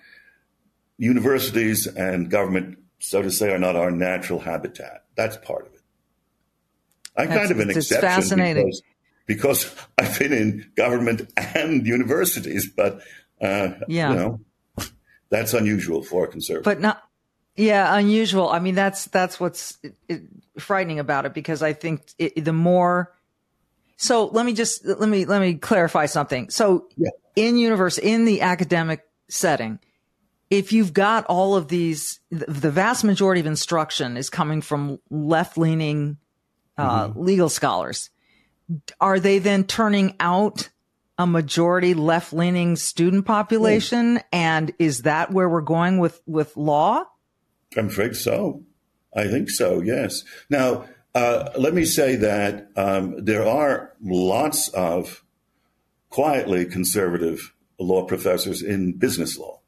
universities 0.97 1.87
and 1.87 2.29
government, 2.29 2.77
so 2.99 3.21
to 3.21 3.31
say, 3.31 3.51
are 3.51 3.59
not 3.59 3.75
our 3.75 3.91
natural 3.91 4.39
habitat. 4.39 5.05
That's 5.15 5.37
part 5.37 5.67
of 5.67 5.73
it. 5.73 5.81
I'm 7.17 7.29
that's, 7.29 7.39
kind 7.39 7.51
of 7.51 7.59
an 7.59 7.69
exception 7.69 8.09
fascinating. 8.09 8.71
Because, 9.27 9.65
because 9.67 9.85
I've 9.97 10.19
been 10.19 10.33
in 10.33 10.71
government 10.75 11.31
and 11.37 11.85
universities, 11.97 12.69
but 12.75 13.01
uh, 13.41 13.69
yeah. 13.87 14.09
you 14.09 14.15
know, 14.15 14.39
that's 15.29 15.53
unusual 15.53 16.03
for 16.03 16.25
a 16.25 16.27
conservative. 16.27 16.63
But 16.63 16.79
not, 16.79 17.03
yeah, 17.55 17.95
unusual. 17.95 18.49
I 18.49 18.59
mean, 18.59 18.75
that's 18.75 19.05
that's 19.05 19.39
what's 19.39 19.77
frightening 20.57 20.99
about 20.99 21.25
it 21.25 21.33
because 21.33 21.61
I 21.61 21.73
think 21.73 22.01
it, 22.17 22.43
the 22.43 22.53
more. 22.53 23.12
So 24.03 24.25
let 24.27 24.45
me 24.45 24.53
just 24.53 24.85
let 24.85 25.07
me 25.07 25.25
let 25.25 25.39
me 25.39 25.55
clarify 25.55 26.07
something. 26.07 26.49
So 26.49 26.89
yeah. 26.97 27.09
in 27.37 27.57
universe 27.57 27.97
in 27.97 28.25
the 28.25 28.41
academic 28.41 29.01
setting, 29.29 29.79
if 30.49 30.73
you've 30.73 30.93
got 30.93 31.25
all 31.25 31.55
of 31.55 31.69
these, 31.69 32.19
the 32.29 32.69
vast 32.69 33.05
majority 33.05 33.39
of 33.39 33.47
instruction 33.47 34.17
is 34.17 34.29
coming 34.29 34.61
from 34.61 34.99
left 35.09 35.57
leaning 35.57 36.17
uh, 36.77 37.07
mm-hmm. 37.07 37.21
legal 37.21 37.47
scholars. 37.47 38.09
Are 38.99 39.19
they 39.19 39.39
then 39.39 39.63
turning 39.63 40.15
out 40.19 40.69
a 41.17 41.25
majority 41.25 41.93
left 41.93 42.33
leaning 42.33 42.75
student 42.75 43.25
population? 43.25 44.19
And 44.33 44.73
is 44.79 45.03
that 45.03 45.31
where 45.31 45.47
we're 45.47 45.61
going 45.61 45.99
with, 45.99 46.21
with 46.25 46.57
law? 46.57 47.05
I'm 47.77 47.87
afraid 47.87 48.15
so. 48.15 48.63
I 49.15 49.27
think 49.27 49.49
so, 49.49 49.81
yes. 49.81 50.23
Now, 50.49 50.85
uh, 51.15 51.49
let 51.57 51.73
me 51.73 51.85
say 51.85 52.15
that 52.15 52.69
um, 52.75 53.23
there 53.23 53.47
are 53.47 53.93
lots 54.01 54.69
of 54.69 55.23
quietly 56.09 56.65
conservative 56.65 57.53
law 57.79 58.05
professors 58.05 58.61
in 58.61 58.93
business 58.93 59.37
law. 59.37 59.59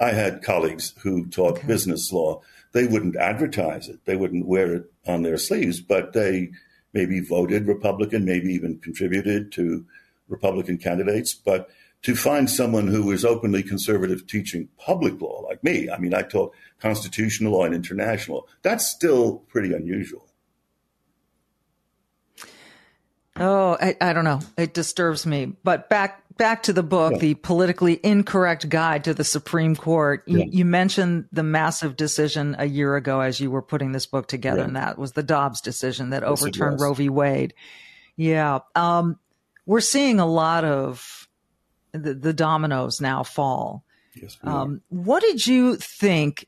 I 0.00 0.10
had 0.10 0.42
colleagues 0.42 0.94
who 1.02 1.26
taught 1.26 1.58
okay. 1.58 1.66
business 1.66 2.12
law. 2.12 2.40
They 2.72 2.86
wouldn't 2.86 3.16
advertise 3.16 3.88
it, 3.88 4.04
they 4.04 4.16
wouldn't 4.16 4.46
wear 4.46 4.74
it 4.74 4.92
on 5.06 5.22
their 5.22 5.38
sleeves, 5.38 5.80
but 5.80 6.12
they 6.12 6.50
maybe 6.92 7.20
voted 7.20 7.66
Republican, 7.66 8.24
maybe 8.24 8.52
even 8.52 8.78
contributed 8.78 9.52
to 9.52 9.86
Republican 10.28 10.78
candidates. 10.78 11.34
But 11.34 11.70
to 12.02 12.14
find 12.14 12.48
someone 12.48 12.86
who 12.86 13.06
was 13.06 13.24
openly 13.24 13.62
conservative 13.62 14.26
teaching 14.26 14.68
public 14.78 15.20
law 15.20 15.40
like 15.48 15.64
me, 15.64 15.90
I 15.90 15.98
mean, 15.98 16.14
I 16.14 16.22
taught 16.22 16.54
constitutional 16.78 17.52
law 17.52 17.64
and 17.64 17.74
international, 17.74 18.46
that's 18.62 18.86
still 18.86 19.38
pretty 19.48 19.74
unusual. 19.74 20.27
Oh, 23.40 23.76
I, 23.80 23.96
I 24.00 24.12
don't 24.12 24.24
know. 24.24 24.40
It 24.56 24.74
disturbs 24.74 25.26
me. 25.26 25.52
But 25.62 25.88
back 25.88 26.22
back 26.38 26.62
to 26.62 26.72
the 26.72 26.82
book, 26.82 27.14
yeah. 27.14 27.18
the 27.18 27.34
politically 27.34 28.00
incorrect 28.02 28.68
guide 28.68 29.04
to 29.04 29.12
the 29.12 29.24
Supreme 29.24 29.76
Court. 29.76 30.22
Yeah. 30.26 30.44
You, 30.44 30.50
you, 30.50 30.64
mentioned 30.64 31.26
the 31.32 31.42
massive 31.42 31.96
decision 31.96 32.56
a 32.58 32.64
year 32.64 32.96
ago 32.96 33.20
as 33.20 33.40
you 33.40 33.50
were 33.50 33.60
putting 33.60 33.92
this 33.92 34.06
book 34.06 34.28
together, 34.28 34.60
yeah. 34.60 34.66
and 34.66 34.76
that 34.76 34.98
was 34.98 35.12
the 35.12 35.22
Dobbs 35.22 35.60
decision 35.60 36.10
that 36.10 36.22
yes, 36.22 36.30
overturned 36.30 36.80
Roe 36.80 36.94
v. 36.94 37.08
Wade. 37.10 37.54
Yeah, 38.16 38.60
um, 38.74 39.18
we're 39.66 39.80
seeing 39.80 40.20
a 40.20 40.26
lot 40.26 40.64
of 40.64 41.28
the, 41.92 42.14
the 42.14 42.32
dominoes 42.32 43.00
now 43.00 43.22
fall. 43.22 43.84
Yes, 44.14 44.38
um, 44.42 44.80
what 44.88 45.22
did 45.22 45.46
you 45.46 45.76
think 45.76 46.46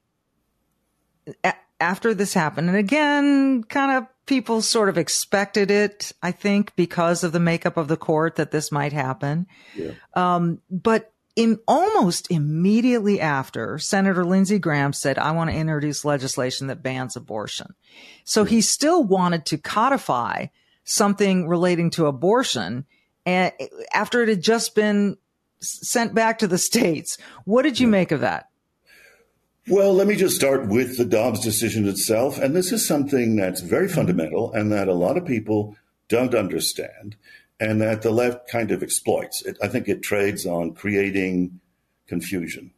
a- 1.45 1.55
after 1.81 2.15
this 2.15 2.33
happened? 2.33 2.69
And 2.69 2.79
again, 2.79 3.65
kind 3.65 3.99
of 3.99 4.07
people 4.31 4.63
sort 4.63 4.89
of 4.89 4.97
expected 4.97 5.73
it, 5.73 6.13
I 6.23 6.31
think, 6.31 6.77
because 6.77 7.25
of 7.25 7.33
the 7.33 7.41
makeup 7.41 7.77
of 7.77 7.89
the 7.89 7.97
court 7.97 8.37
that 8.37 8.53
this 8.53 8.71
might 8.71 8.93
happen. 8.93 9.49
Yeah. 9.75 9.91
Um, 10.15 10.61
but 10.71 11.13
in 11.35 11.59
almost 11.67 12.31
immediately 12.31 13.21
after, 13.21 13.77
Senator 13.79 14.25
Lindsey 14.25 14.61
Graham 14.61 14.93
said, 14.93 15.19
I 15.19 15.33
want 15.33 15.51
to 15.51 15.57
introduce 15.57 16.05
legislation 16.05 16.69
that 16.69 16.81
bans 16.81 17.17
abortion. 17.17 17.75
So 18.23 18.45
he 18.45 18.61
still 18.61 19.03
wanted 19.03 19.47
to 19.47 19.59
codify 19.59 20.47
something 20.85 21.49
relating 21.49 21.91
to 21.91 22.07
abortion 22.07 22.87
and 23.27 23.53
after 23.93 24.23
it 24.23 24.29
had 24.29 24.43
just 24.43 24.77
been 24.77 25.17
sent 25.61 26.15
back 26.15 26.39
to 26.39 26.47
the 26.47 26.59
states. 26.71 27.19
What 27.45 27.63
did 27.63 27.81
you 27.81 27.89
make 27.89 28.13
of 28.13 28.21
that? 28.21 28.50
Well, 29.71 29.95
let 29.95 30.09
me 30.09 30.17
just 30.17 30.35
start 30.35 30.67
with 30.67 30.99
the 30.99 31.05
Dobbs 31.05 31.39
decision 31.39 31.87
itself. 31.87 32.39
And 32.39 32.57
this 32.57 32.73
is 32.73 32.85
something 32.85 33.37
that's 33.37 33.61
very 33.61 33.87
fundamental 33.89 34.53
and 34.53 34.73
that 34.73 34.89
a 34.89 34.95
lot 34.95 35.17
of 35.17 35.25
people 35.25 35.77
don't 36.09 36.35
understand 36.35 37.15
and 37.61 37.81
that 37.81 38.03
the 38.03 38.11
left 38.11 38.49
kind 38.49 38.73
of 38.73 38.83
exploits. 38.83 39.43
It, 39.47 39.57
I 39.63 39.69
think 39.69 39.87
it 39.87 40.03
trades 40.03 40.45
on 40.45 40.75
creating 40.75 41.61
confusion. 42.09 42.73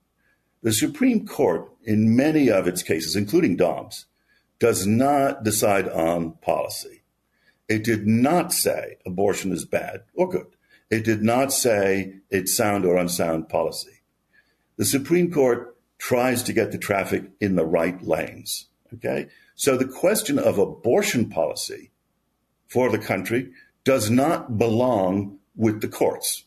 The 0.63 0.71
Supreme 0.71 1.27
Court, 1.27 1.73
in 1.83 2.15
many 2.15 2.51
of 2.51 2.69
its 2.69 2.83
cases, 2.83 3.17
including 3.17 3.57
Dobbs, 3.57 4.05
does 4.59 4.87
not 4.87 5.45
decide 5.45 5.89
on 5.89 6.33
policy. 6.43 7.05
It 7.71 7.85
did 7.85 8.07
not 8.07 8.53
say 8.53 8.99
abortion 9.07 9.51
is 9.51 9.65
bad 9.65 10.03
or 10.13 10.29
good. 10.29 10.57
It 10.91 11.05
did 11.05 11.23
not 11.23 11.55
say 11.55 12.17
it's 12.29 12.55
sound 12.55 12.85
or 12.85 12.99
unsound 12.99 13.49
policy. 13.49 14.03
The 14.77 14.85
Supreme 14.85 15.33
Court 15.33 15.72
tries 16.03 16.43
to 16.43 16.53
get 16.53 16.73
the 16.73 16.79
traffic 16.79 17.23
in 17.41 17.55
the 17.55 17.65
right 17.65 18.03
lanes. 18.03 18.67
Okay. 18.93 19.29
So 19.55 19.77
the 19.77 19.87
question 19.87 20.37
of 20.37 20.59
abortion 20.59 21.31
policy 21.31 21.93
for 22.67 22.91
the 22.91 22.99
country 22.99 23.53
does 23.85 24.11
not 24.11 24.59
belong 24.59 25.39
with 25.55 25.81
the 25.81 25.87
courts. 25.87 26.43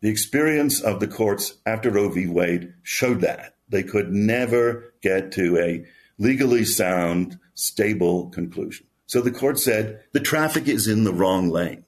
The 0.00 0.08
experience 0.08 0.80
of 0.80 0.98
the 0.98 1.06
courts 1.06 1.54
after 1.64 1.88
Roe 1.88 2.08
v. 2.08 2.26
Wade 2.26 2.74
showed 2.82 3.20
that 3.20 3.54
they 3.68 3.84
could 3.84 4.12
never 4.12 4.92
get 5.02 5.30
to 5.32 5.56
a 5.58 5.86
legally 6.18 6.64
sound, 6.64 7.38
stable 7.54 8.28
conclusion. 8.30 8.86
So 9.06 9.20
the 9.20 9.30
court 9.30 9.60
said 9.60 10.00
the 10.12 10.20
traffic 10.20 10.66
is 10.66 10.88
in 10.88 11.04
the 11.04 11.14
wrong 11.14 11.48
lane. 11.48 11.84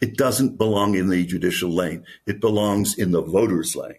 It 0.00 0.16
doesn't 0.16 0.58
belong 0.58 0.96
in 0.96 1.08
the 1.08 1.24
judicial 1.24 1.70
lane. 1.70 2.04
It 2.26 2.40
belongs 2.40 2.98
in 2.98 3.12
the 3.12 3.22
voter's 3.22 3.76
lane. 3.76 3.98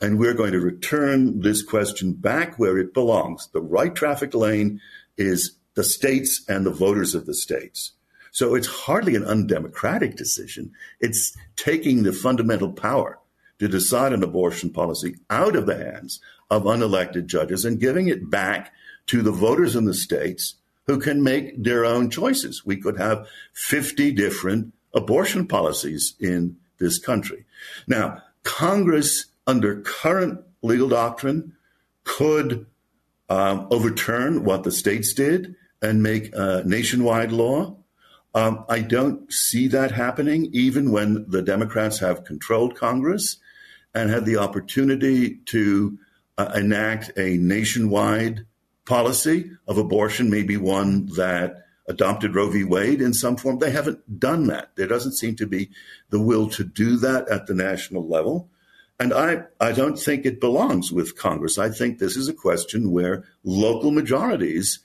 And 0.00 0.18
we're 0.18 0.34
going 0.34 0.52
to 0.52 0.60
return 0.60 1.40
this 1.40 1.62
question 1.62 2.14
back 2.14 2.58
where 2.58 2.78
it 2.78 2.94
belongs. 2.94 3.48
The 3.52 3.60
right 3.60 3.94
traffic 3.94 4.34
lane 4.34 4.80
is 5.18 5.56
the 5.74 5.84
states 5.84 6.42
and 6.48 6.64
the 6.64 6.70
voters 6.70 7.14
of 7.14 7.26
the 7.26 7.34
states. 7.34 7.92
So 8.32 8.54
it's 8.54 8.66
hardly 8.66 9.16
an 9.16 9.24
undemocratic 9.24 10.16
decision. 10.16 10.72
It's 11.00 11.36
taking 11.56 12.02
the 12.02 12.12
fundamental 12.12 12.72
power 12.72 13.18
to 13.58 13.68
decide 13.68 14.12
an 14.12 14.22
abortion 14.22 14.70
policy 14.70 15.16
out 15.28 15.56
of 15.56 15.66
the 15.66 15.76
hands 15.76 16.20
of 16.50 16.64
unelected 16.64 17.26
judges 17.26 17.64
and 17.64 17.80
giving 17.80 18.08
it 18.08 18.30
back 18.30 18.72
to 19.06 19.22
the 19.22 19.32
voters 19.32 19.76
in 19.76 19.84
the 19.84 19.94
states 19.94 20.56
who 20.86 20.98
can 20.98 21.22
make 21.22 21.62
their 21.62 21.84
own 21.84 22.10
choices. 22.10 22.64
We 22.64 22.76
could 22.76 22.98
have 22.98 23.26
50 23.52 24.12
different 24.12 24.72
abortion 24.94 25.46
policies 25.46 26.14
in 26.18 26.56
this 26.78 26.98
country. 26.98 27.44
Now, 27.86 28.22
Congress, 28.42 29.26
under 29.50 29.80
current 29.80 30.40
legal 30.62 30.88
doctrine, 30.88 31.54
could 32.04 32.66
um, 33.28 33.66
overturn 33.70 34.44
what 34.44 34.62
the 34.62 34.70
states 34.70 35.12
did 35.12 35.56
and 35.82 36.02
make 36.02 36.32
nationwide 36.64 37.32
law. 37.32 37.76
Um, 38.32 38.64
I 38.68 38.80
don't 38.80 39.32
see 39.32 39.66
that 39.68 39.90
happening, 39.90 40.50
even 40.52 40.92
when 40.92 41.24
the 41.28 41.42
Democrats 41.42 41.98
have 41.98 42.24
controlled 42.24 42.76
Congress 42.76 43.38
and 43.92 44.08
had 44.08 44.24
the 44.24 44.36
opportunity 44.36 45.40
to 45.46 45.98
uh, 46.38 46.52
enact 46.54 47.10
a 47.18 47.36
nationwide 47.38 48.46
policy 48.84 49.50
of 49.66 49.78
abortion 49.78 50.30
maybe 50.30 50.56
one 50.56 51.06
that 51.16 51.64
adopted 51.88 52.36
Roe 52.36 52.50
v. 52.50 52.62
Wade 52.62 53.02
in 53.02 53.12
some 53.12 53.36
form. 53.36 53.58
They 53.58 53.72
haven't 53.72 54.20
done 54.20 54.46
that. 54.46 54.70
There 54.76 54.86
doesn't 54.86 55.18
seem 55.18 55.34
to 55.36 55.46
be 55.46 55.70
the 56.10 56.20
will 56.20 56.48
to 56.50 56.62
do 56.62 56.96
that 56.98 57.28
at 57.28 57.48
the 57.48 57.54
national 57.54 58.06
level. 58.06 58.48
And 59.00 59.14
I, 59.14 59.44
I 59.58 59.72
don't 59.72 59.98
think 59.98 60.26
it 60.26 60.40
belongs 60.40 60.92
with 60.92 61.16
Congress. 61.16 61.56
I 61.58 61.70
think 61.70 61.98
this 61.98 62.18
is 62.18 62.28
a 62.28 62.34
question 62.34 62.90
where 62.90 63.24
local 63.42 63.92
majorities 63.92 64.80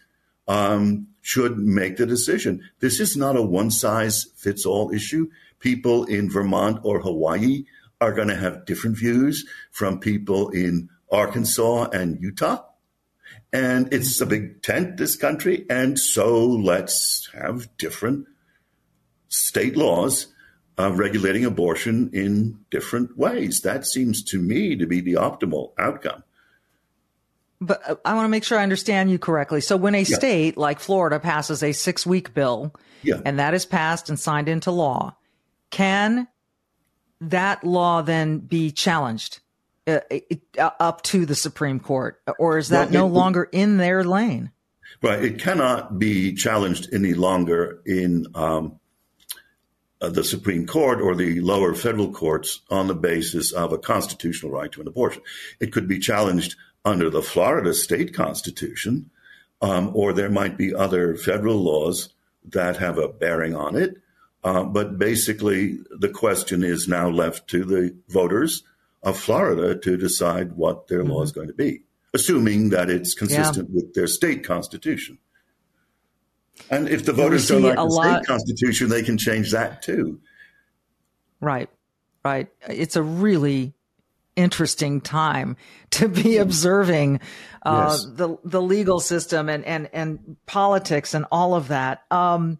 um, 0.47 1.07
should 1.21 1.57
make 1.57 1.97
the 1.97 2.05
decision. 2.05 2.61
This 2.79 3.01
is 3.01 3.17
not 3.17 3.35
a 3.35 3.41
one 3.41 3.71
size 3.71 4.27
fits 4.37 4.65
all 4.65 4.93
issue. 4.93 5.29
People 5.59 6.05
in 6.05 6.31
Vermont 6.31 6.79
or 6.83 7.01
Hawaii 7.01 7.65
are 7.99 8.13
going 8.13 8.29
to 8.29 8.37
have 8.37 8.65
different 8.65 8.97
views 8.97 9.45
from 9.71 9.99
people 9.99 10.49
in 10.49 10.89
Arkansas 11.11 11.89
and 11.91 12.21
Utah. 12.21 12.63
And 13.51 13.93
it's 13.93 14.21
a 14.21 14.25
big 14.25 14.61
tent, 14.61 14.95
this 14.95 15.17
country. 15.17 15.65
And 15.69 15.99
so 15.99 16.45
let's 16.47 17.29
have 17.33 17.75
different 17.77 18.27
state 19.27 19.75
laws 19.75 20.27
uh, 20.77 20.91
regulating 20.91 21.45
abortion 21.45 22.09
in 22.13 22.59
different 22.69 23.17
ways. 23.17 23.61
That 23.61 23.85
seems 23.85 24.23
to 24.25 24.39
me 24.39 24.75
to 24.75 24.85
be 24.85 25.01
the 25.01 25.13
optimal 25.13 25.73
outcome. 25.79 26.23
but 27.61 28.01
I 28.03 28.13
want 28.13 28.25
to 28.25 28.29
make 28.29 28.43
sure 28.43 28.59
I 28.59 28.63
understand 28.63 29.09
you 29.09 29.17
correctly. 29.17 29.61
So 29.61 29.77
when 29.77 29.95
a 29.95 29.99
yeah. 29.99 30.15
state 30.17 30.57
like 30.57 30.79
Florida 30.79 31.19
passes 31.19 31.63
a 31.63 31.71
six 31.71 32.05
week 32.05 32.33
bill 32.33 32.73
yeah. 33.03 33.21
and 33.25 33.39
that 33.39 33.53
is 33.53 33.65
passed 33.65 34.09
and 34.09 34.19
signed 34.19 34.49
into 34.49 34.71
law, 34.71 35.15
can 35.71 36.27
that 37.21 37.63
law 37.63 38.01
then 38.01 38.39
be 38.39 38.71
challenged 38.71 39.39
uh, 39.87 39.99
uh, 40.57 40.69
up 40.79 41.01
to 41.03 41.25
the 41.25 41.35
Supreme 41.35 41.79
Court? 41.79 42.21
Or 42.37 42.57
is 42.57 42.69
that 42.69 42.91
well, 42.91 43.07
no 43.07 43.07
it, 43.07 43.17
longer 43.17 43.49
in 43.51 43.77
their 43.77 44.03
lane? 44.03 44.51
Right. 45.01 45.23
It 45.23 45.39
cannot 45.39 45.97
be 45.99 46.33
challenged 46.33 46.93
any 46.93 47.13
longer 47.13 47.81
in 47.85 48.27
um, 48.35 48.79
the 50.09 50.23
Supreme 50.23 50.65
Court 50.65 51.01
or 51.01 51.15
the 51.15 51.39
lower 51.41 51.73
federal 51.73 52.11
courts 52.11 52.61
on 52.69 52.87
the 52.87 52.95
basis 52.95 53.51
of 53.51 53.73
a 53.73 53.77
constitutional 53.77 54.51
right 54.51 54.71
to 54.71 54.81
an 54.81 54.87
abortion. 54.87 55.21
It 55.59 55.71
could 55.71 55.87
be 55.87 55.99
challenged 55.99 56.55
under 56.83 57.09
the 57.09 57.21
Florida 57.21 57.73
state 57.73 58.13
constitution, 58.13 59.09
um, 59.61 59.91
or 59.93 60.13
there 60.13 60.29
might 60.29 60.57
be 60.57 60.73
other 60.73 61.15
federal 61.15 61.57
laws 61.57 62.09
that 62.51 62.77
have 62.77 62.97
a 62.97 63.07
bearing 63.07 63.55
on 63.55 63.75
it. 63.75 63.95
Uh, 64.43 64.63
but 64.63 64.99
basically, 64.99 65.79
the 65.89 66.09
question 66.09 66.63
is 66.63 66.87
now 66.87 67.09
left 67.09 67.47
to 67.49 67.65
the 67.65 67.95
voters 68.09 68.63
of 69.01 69.17
Florida 69.17 69.75
to 69.75 69.97
decide 69.97 70.53
what 70.53 70.87
their 70.87 71.01
mm-hmm. 71.01 71.11
law 71.11 71.23
is 71.23 71.31
going 71.31 71.47
to 71.47 71.53
be, 71.53 71.81
assuming 72.13 72.69
that 72.69 72.89
it's 72.89 73.15
consistent 73.15 73.69
yeah. 73.69 73.75
with 73.75 73.93
their 73.95 74.07
state 74.07 74.43
constitution. 74.43 75.17
And 76.69 76.89
if 76.89 77.05
the 77.05 77.13
voters 77.13 77.47
don't 77.47 77.63
like 77.63 77.75
the 77.75 77.83
lot- 77.83 78.23
state 78.23 78.27
constitution, 78.27 78.89
they 78.89 79.03
can 79.03 79.17
change 79.17 79.51
that 79.51 79.81
too. 79.81 80.19
Right, 81.41 81.69
right. 82.23 82.47
It's 82.67 82.95
a 82.95 83.03
really 83.03 83.73
interesting 84.35 84.99
time 85.01 85.55
to 85.91 86.07
be 86.07 86.37
observing 86.37 87.19
uh, 87.63 87.87
yes. 87.89 88.05
the 88.05 88.37
the 88.43 88.61
legal 88.61 88.99
system 88.99 89.49
and 89.49 89.63
and 89.65 89.89
and 89.93 90.37
politics 90.45 91.13
and 91.13 91.25
all 91.31 91.55
of 91.55 91.69
that. 91.69 92.03
Um, 92.11 92.59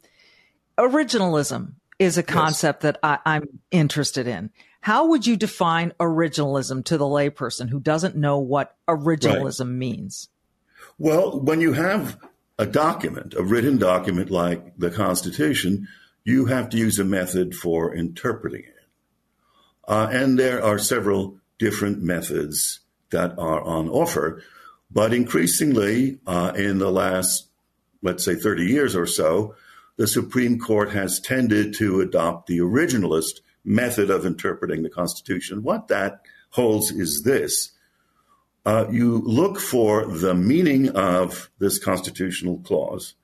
originalism 0.77 1.73
is 1.99 2.17
a 2.17 2.23
concept 2.23 2.83
yes. 2.83 2.93
that 2.93 2.99
I, 3.03 3.19
I'm 3.25 3.59
interested 3.71 4.27
in. 4.27 4.51
How 4.81 5.07
would 5.07 5.25
you 5.25 5.35
define 5.35 5.93
originalism 5.99 6.85
to 6.85 6.97
the 6.97 7.05
layperson 7.05 7.69
who 7.69 7.79
doesn't 7.79 8.15
know 8.15 8.37
what 8.37 8.75
originalism 8.87 9.61
right. 9.61 9.67
means? 9.67 10.29
Well, 10.99 11.39
when 11.39 11.59
you 11.59 11.73
have 11.73 12.17
a 12.57 12.65
document, 12.65 13.33
a 13.33 13.43
written 13.43 13.77
document 13.77 14.31
like 14.31 14.77
the 14.77 14.89
Constitution, 14.89 15.87
you 16.23 16.45
have 16.45 16.69
to 16.69 16.77
use 16.77 16.99
a 16.99 17.03
method 17.03 17.55
for 17.55 17.93
interpreting 17.93 18.63
it. 18.63 18.73
Uh, 19.87 20.07
and 20.11 20.39
there 20.39 20.63
are 20.63 20.79
several 20.79 21.37
different 21.59 22.01
methods 22.01 22.79
that 23.11 23.37
are 23.37 23.61
on 23.61 23.89
offer. 23.89 24.41
But 24.89 25.13
increasingly, 25.13 26.19
uh, 26.25 26.53
in 26.55 26.79
the 26.79 26.91
last, 26.91 27.47
let's 28.01 28.23
say, 28.23 28.35
30 28.35 28.65
years 28.65 28.95
or 28.95 29.05
so, 29.05 29.55
the 29.97 30.07
Supreme 30.07 30.59
Court 30.59 30.91
has 30.91 31.19
tended 31.19 31.75
to 31.75 32.01
adopt 32.01 32.47
the 32.47 32.59
originalist 32.59 33.41
method 33.63 34.09
of 34.09 34.25
interpreting 34.25 34.83
the 34.83 34.89
Constitution. 34.89 35.63
What 35.63 35.87
that 35.87 36.21
holds 36.51 36.91
is 36.91 37.23
this 37.23 37.71
uh, 38.65 38.87
you 38.89 39.19
look 39.19 39.59
for 39.59 40.05
the 40.05 40.33
meaning 40.33 40.89
of 40.89 41.51
this 41.59 41.77
constitutional 41.77 42.59
clause 42.59 43.15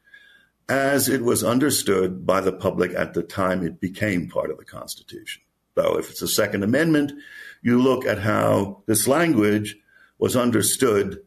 as 0.69 1.09
it 1.09 1.21
was 1.21 1.43
understood 1.43 2.25
by 2.25 2.39
the 2.39 2.53
public 2.53 2.93
at 2.93 3.13
the 3.13 3.23
time 3.23 3.65
it 3.65 3.81
became 3.81 4.29
part 4.29 4.49
of 4.49 4.57
the 4.57 4.65
Constitution. 4.65 5.41
So 5.75 5.97
if 5.97 6.09
it's 6.09 6.21
a 6.21 6.27
Second 6.27 6.63
Amendment, 6.63 7.11
you 7.61 7.81
look 7.81 8.05
at 8.05 8.19
how 8.19 8.83
this 8.85 9.07
language 9.07 9.77
was 10.17 10.35
understood 10.35 11.23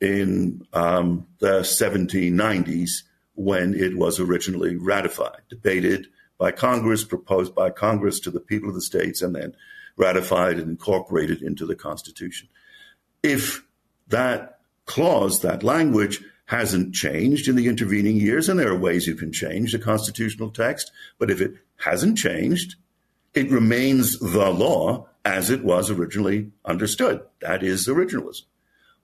in 0.00 0.66
um, 0.72 1.26
the 1.38 1.60
1790s 1.60 2.90
when 3.34 3.74
it 3.74 3.96
was 3.96 4.20
originally 4.20 4.76
ratified, 4.76 5.40
debated 5.48 6.06
by 6.38 6.52
Congress, 6.52 7.04
proposed 7.04 7.54
by 7.54 7.70
Congress 7.70 8.20
to 8.20 8.30
the 8.30 8.40
people 8.40 8.68
of 8.68 8.74
the 8.74 8.82
states, 8.82 9.22
and 9.22 9.34
then 9.34 9.54
ratified 9.96 10.58
and 10.58 10.70
incorporated 10.70 11.42
into 11.42 11.64
the 11.64 11.76
Constitution. 11.76 12.48
If 13.24 13.64
that 14.08 14.60
clause, 14.84 15.40
that 15.40 15.62
language, 15.62 16.22
hasn't 16.46 16.94
changed 16.94 17.48
in 17.48 17.56
the 17.56 17.68
intervening 17.68 18.16
years, 18.16 18.48
and 18.48 18.60
there 18.60 18.70
are 18.70 18.78
ways 18.78 19.06
you 19.06 19.14
can 19.14 19.32
change 19.32 19.72
the 19.72 19.78
constitutional 19.78 20.50
text, 20.50 20.92
but 21.18 21.30
if 21.30 21.40
it 21.40 21.54
hasn't 21.76 22.18
changed, 22.18 22.76
it 23.32 23.50
remains 23.50 24.18
the 24.18 24.50
law 24.50 25.08
as 25.24 25.48
it 25.48 25.64
was 25.64 25.90
originally 25.90 26.50
understood. 26.66 27.22
That 27.40 27.62
is 27.62 27.88
originalism. 27.88 28.42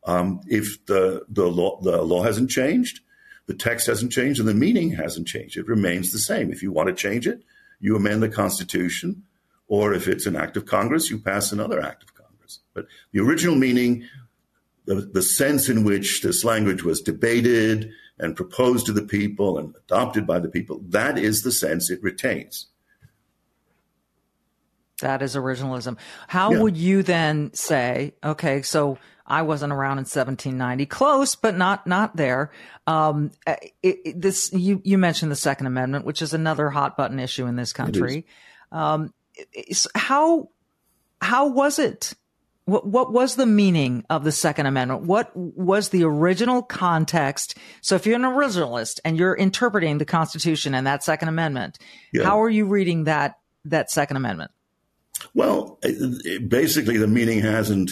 Um, 0.04 0.40
if 0.46 0.84
the 0.86 1.24
the 1.28 1.46
law 1.46 1.80
the 1.80 2.02
law 2.02 2.22
hasn't 2.22 2.50
changed, 2.50 3.00
the 3.46 3.54
text 3.54 3.86
hasn't 3.86 4.12
changed, 4.12 4.38
and 4.38 4.48
the 4.48 4.54
meaning 4.54 4.92
hasn't 4.92 5.26
changed, 5.26 5.56
it 5.56 5.66
remains 5.66 6.12
the 6.12 6.18
same. 6.18 6.52
If 6.52 6.62
you 6.62 6.72
want 6.72 6.88
to 6.88 6.94
change 6.94 7.26
it, 7.26 7.42
you 7.80 7.96
amend 7.96 8.22
the 8.22 8.28
Constitution, 8.28 9.24
or 9.66 9.94
if 9.94 10.08
it's 10.08 10.26
an 10.26 10.36
act 10.36 10.56
of 10.56 10.66
Congress, 10.66 11.10
you 11.10 11.18
pass 11.18 11.52
another 11.52 11.80
act 11.80 12.02
of 12.02 12.08
Congress. 12.08 12.19
But 12.74 12.86
the 13.12 13.20
original 13.20 13.56
meaning, 13.56 14.04
the, 14.86 14.96
the 15.12 15.22
sense 15.22 15.68
in 15.68 15.84
which 15.84 16.22
this 16.22 16.44
language 16.44 16.82
was 16.82 17.00
debated 17.00 17.90
and 18.18 18.36
proposed 18.36 18.86
to 18.86 18.92
the 18.92 19.02
people 19.02 19.58
and 19.58 19.74
adopted 19.76 20.26
by 20.26 20.38
the 20.38 20.48
people, 20.48 20.80
that 20.88 21.18
is 21.18 21.42
the 21.42 21.52
sense 21.52 21.90
it 21.90 22.02
retains. 22.02 22.66
That 25.00 25.22
is 25.22 25.34
originalism. 25.34 25.96
How 26.28 26.52
yeah. 26.52 26.60
would 26.60 26.76
you 26.76 27.02
then 27.02 27.52
say, 27.54 28.14
okay, 28.22 28.62
so 28.62 28.98
I 29.26 29.42
wasn't 29.42 29.72
around 29.72 29.98
in 29.98 30.02
1790, 30.02 30.86
close, 30.86 31.34
but 31.36 31.56
not, 31.56 31.86
not 31.86 32.16
there. 32.16 32.50
Um, 32.86 33.30
uh, 33.46 33.56
it, 33.82 33.98
it, 34.04 34.20
this, 34.20 34.52
you, 34.52 34.80
you 34.84 34.98
mentioned 34.98 35.30
the 35.30 35.36
second 35.36 35.66
amendment, 35.66 36.04
which 36.04 36.20
is 36.20 36.34
another 36.34 36.68
hot 36.68 36.96
button 36.96 37.18
issue 37.18 37.46
in 37.46 37.56
this 37.56 37.72
country. 37.72 38.26
Um, 38.72 39.14
how, 39.94 40.50
how 41.20 41.48
was 41.48 41.78
it? 41.78 42.14
What, 42.70 42.86
what 42.86 43.12
was 43.12 43.34
the 43.34 43.46
meaning 43.46 44.04
of 44.08 44.22
the 44.22 44.30
second 44.30 44.66
amendment? 44.66 45.02
What 45.02 45.32
was 45.34 45.88
the 45.88 46.04
original 46.04 46.62
context? 46.62 47.58
So 47.80 47.96
if 47.96 48.06
you're 48.06 48.14
an 48.14 48.22
originalist 48.22 49.00
and 49.04 49.18
you're 49.18 49.34
interpreting 49.34 49.98
the 49.98 50.04
constitution 50.04 50.74
and 50.74 50.86
that 50.86 51.02
second 51.02 51.28
amendment, 51.28 51.78
yeah. 52.12 52.22
how 52.22 52.40
are 52.40 52.48
you 52.48 52.66
reading 52.66 53.04
that, 53.04 53.40
that 53.64 53.90
second 53.90 54.18
amendment? 54.18 54.52
Well, 55.34 55.80
basically, 56.46 56.96
the 56.96 57.08
meaning 57.08 57.40
hasn't 57.40 57.90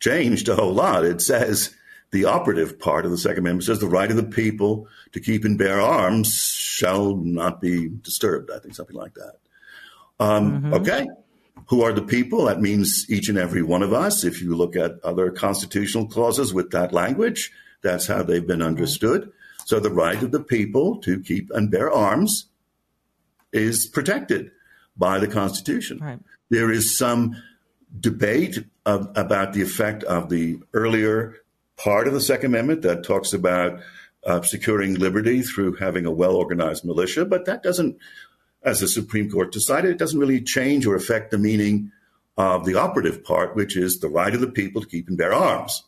changed 0.00 0.50
a 0.50 0.54
whole 0.54 0.74
lot. 0.74 1.06
It 1.06 1.22
says 1.22 1.74
the 2.10 2.26
operative 2.26 2.78
part 2.78 3.06
of 3.06 3.10
the 3.10 3.18
Second 3.18 3.38
Amendment 3.38 3.64
says 3.64 3.78
the 3.78 3.88
right 3.88 4.10
of 4.10 4.18
the 4.18 4.22
people 4.22 4.86
to 5.12 5.20
keep 5.20 5.46
and 5.46 5.56
bear 5.56 5.80
arms 5.80 6.34
shall 6.34 7.16
not 7.16 7.60
be 7.60 7.88
disturbed. 7.88 8.50
I 8.50 8.58
think 8.58 8.74
something 8.74 8.96
like 8.96 9.14
that. 9.14 9.36
Um, 10.20 10.52
mm-hmm. 10.52 10.74
Okay. 10.74 11.06
Who 11.68 11.82
are 11.82 11.92
the 11.92 12.02
people? 12.02 12.46
That 12.46 12.60
means 12.60 13.06
each 13.08 13.28
and 13.28 13.38
every 13.38 13.62
one 13.62 13.82
of 13.82 13.92
us. 13.92 14.24
If 14.24 14.42
you 14.42 14.56
look 14.56 14.76
at 14.76 15.02
other 15.04 15.30
constitutional 15.30 16.06
clauses 16.06 16.52
with 16.52 16.70
that 16.70 16.92
language, 16.92 17.52
that's 17.82 18.06
how 18.06 18.22
they've 18.22 18.46
been 18.46 18.62
understood. 18.62 19.32
So 19.64 19.78
the 19.78 19.90
right 19.90 20.20
of 20.20 20.32
the 20.32 20.42
people 20.42 20.98
to 21.02 21.20
keep 21.20 21.50
and 21.52 21.70
bear 21.70 21.90
arms 21.90 22.46
is 23.52 23.86
protected 23.86 24.50
by 24.96 25.18
the 25.18 25.28
Constitution. 25.28 25.98
Right. 25.98 26.18
There 26.50 26.70
is 26.70 26.98
some 26.98 27.40
debate 27.98 28.58
of, 28.86 29.10
about 29.16 29.52
the 29.52 29.62
effect 29.62 30.02
of 30.04 30.28
the 30.28 30.58
earlier 30.72 31.36
part 31.76 32.06
of 32.06 32.12
the 32.12 32.20
Second 32.20 32.46
Amendment 32.54 32.82
that 32.82 33.04
talks 33.04 33.32
about 33.32 33.80
uh, 34.24 34.42
securing 34.42 34.94
liberty 34.94 35.42
through 35.42 35.76
having 35.76 36.04
a 36.04 36.10
well 36.10 36.36
organized 36.36 36.84
militia, 36.84 37.24
but 37.24 37.46
that 37.46 37.62
doesn't, 37.62 37.96
as 38.62 38.80
the 38.80 38.88
Supreme 38.88 39.30
Court 39.30 39.52
decided, 39.52 39.90
it 39.90 39.98
doesn't 39.98 40.18
really 40.18 40.40
change 40.40 40.86
or 40.86 40.94
affect 40.94 41.30
the 41.30 41.38
meaning 41.38 41.92
of 42.36 42.64
the 42.64 42.74
operative 42.74 43.24
part, 43.24 43.56
which 43.56 43.76
is 43.76 44.00
the 44.00 44.08
right 44.08 44.34
of 44.34 44.40
the 44.40 44.50
people 44.50 44.80
to 44.80 44.88
keep 44.88 45.08
and 45.08 45.18
bear 45.18 45.32
arms. 45.32 45.84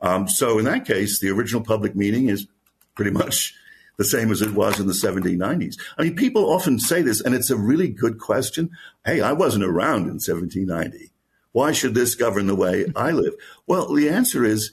Um, 0.00 0.28
so 0.28 0.58
in 0.58 0.64
that 0.64 0.86
case, 0.86 1.20
the 1.20 1.30
original 1.30 1.62
public 1.62 1.96
meaning 1.96 2.28
is 2.28 2.46
pretty 2.94 3.10
much 3.10 3.54
the 3.96 4.04
same 4.04 4.30
as 4.30 4.42
it 4.42 4.54
was 4.54 4.78
in 4.78 4.86
the 4.86 4.92
1790s. 4.92 5.74
I 5.98 6.04
mean, 6.04 6.14
people 6.14 6.52
often 6.52 6.78
say 6.78 7.02
this, 7.02 7.20
and 7.20 7.34
it's 7.34 7.50
a 7.50 7.56
really 7.56 7.88
good 7.88 8.18
question. 8.18 8.70
Hey, 9.04 9.20
I 9.20 9.32
wasn't 9.32 9.64
around 9.64 10.02
in 10.02 10.20
1790. 10.20 11.10
Why 11.52 11.72
should 11.72 11.94
this 11.94 12.14
govern 12.14 12.46
the 12.46 12.54
way 12.54 12.86
I 12.94 13.10
live? 13.10 13.34
Well, 13.66 13.92
the 13.92 14.08
answer 14.08 14.44
is 14.44 14.72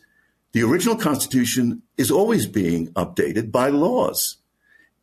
the 0.52 0.64
original 0.64 0.96
Constitution 0.96 1.82
is 1.98 2.12
always 2.12 2.46
being 2.46 2.90
updated 2.94 3.52
by 3.52 3.70
laws. 3.70 4.38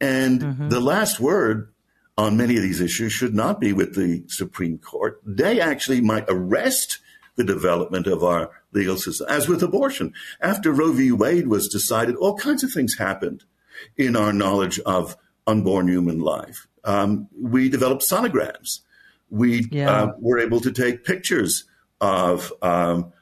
And 0.01 0.41
mm-hmm. 0.41 0.69
the 0.69 0.81
last 0.81 1.19
word 1.19 1.72
on 2.16 2.37
many 2.37 2.57
of 2.57 2.62
these 2.62 2.81
issues 2.81 3.12
should 3.12 3.35
not 3.35 3.61
be 3.61 3.72
with 3.72 3.94
the 3.94 4.25
Supreme 4.29 4.79
Court. 4.79 5.20
They 5.25 5.61
actually 5.61 6.01
might 6.01 6.25
arrest 6.29 6.98
the 7.37 7.44
development 7.44 8.07
of 8.07 8.22
our 8.22 8.51
legal 8.72 8.96
system, 8.96 9.27
as 9.29 9.48
with 9.48 9.62
abortion. 9.62 10.12
After 10.40 10.70
Roe 10.70 10.92
v. 10.92 11.12
Wade 11.12 11.48
was 11.48 11.68
decided, 11.68 12.16
all 12.16 12.37
kinds 12.37 12.62
of 12.62 12.70
things 12.70 12.96
happened 12.98 13.44
in 13.96 14.16
our 14.16 14.33
knowledge 14.33 14.79
of 14.81 15.16
unborn 15.46 15.88
human 15.88 16.20
life. 16.20 16.66
Um, 16.85 17.29
we 17.40 17.68
developed 17.68 18.03
sonograms. 18.03 18.81
We 19.31 19.66
yeah. 19.70 19.90
uh, 19.90 20.12
were 20.18 20.38
able 20.38 20.61
to 20.61 20.72
take 20.72 21.05
pictures 21.05 21.64
of 22.01 22.53
um, 22.61 23.12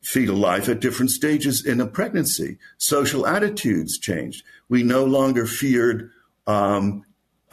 fetal 0.00 0.36
life 0.36 0.68
at 0.68 0.80
different 0.80 1.10
stages 1.10 1.64
in 1.64 1.80
a 1.80 1.86
pregnancy. 1.86 2.58
Social 2.78 3.26
attitudes 3.26 3.98
changed. 3.98 4.44
We 4.68 4.82
no 4.82 5.04
longer 5.04 5.46
feared 5.46 6.10
um, 6.46 7.04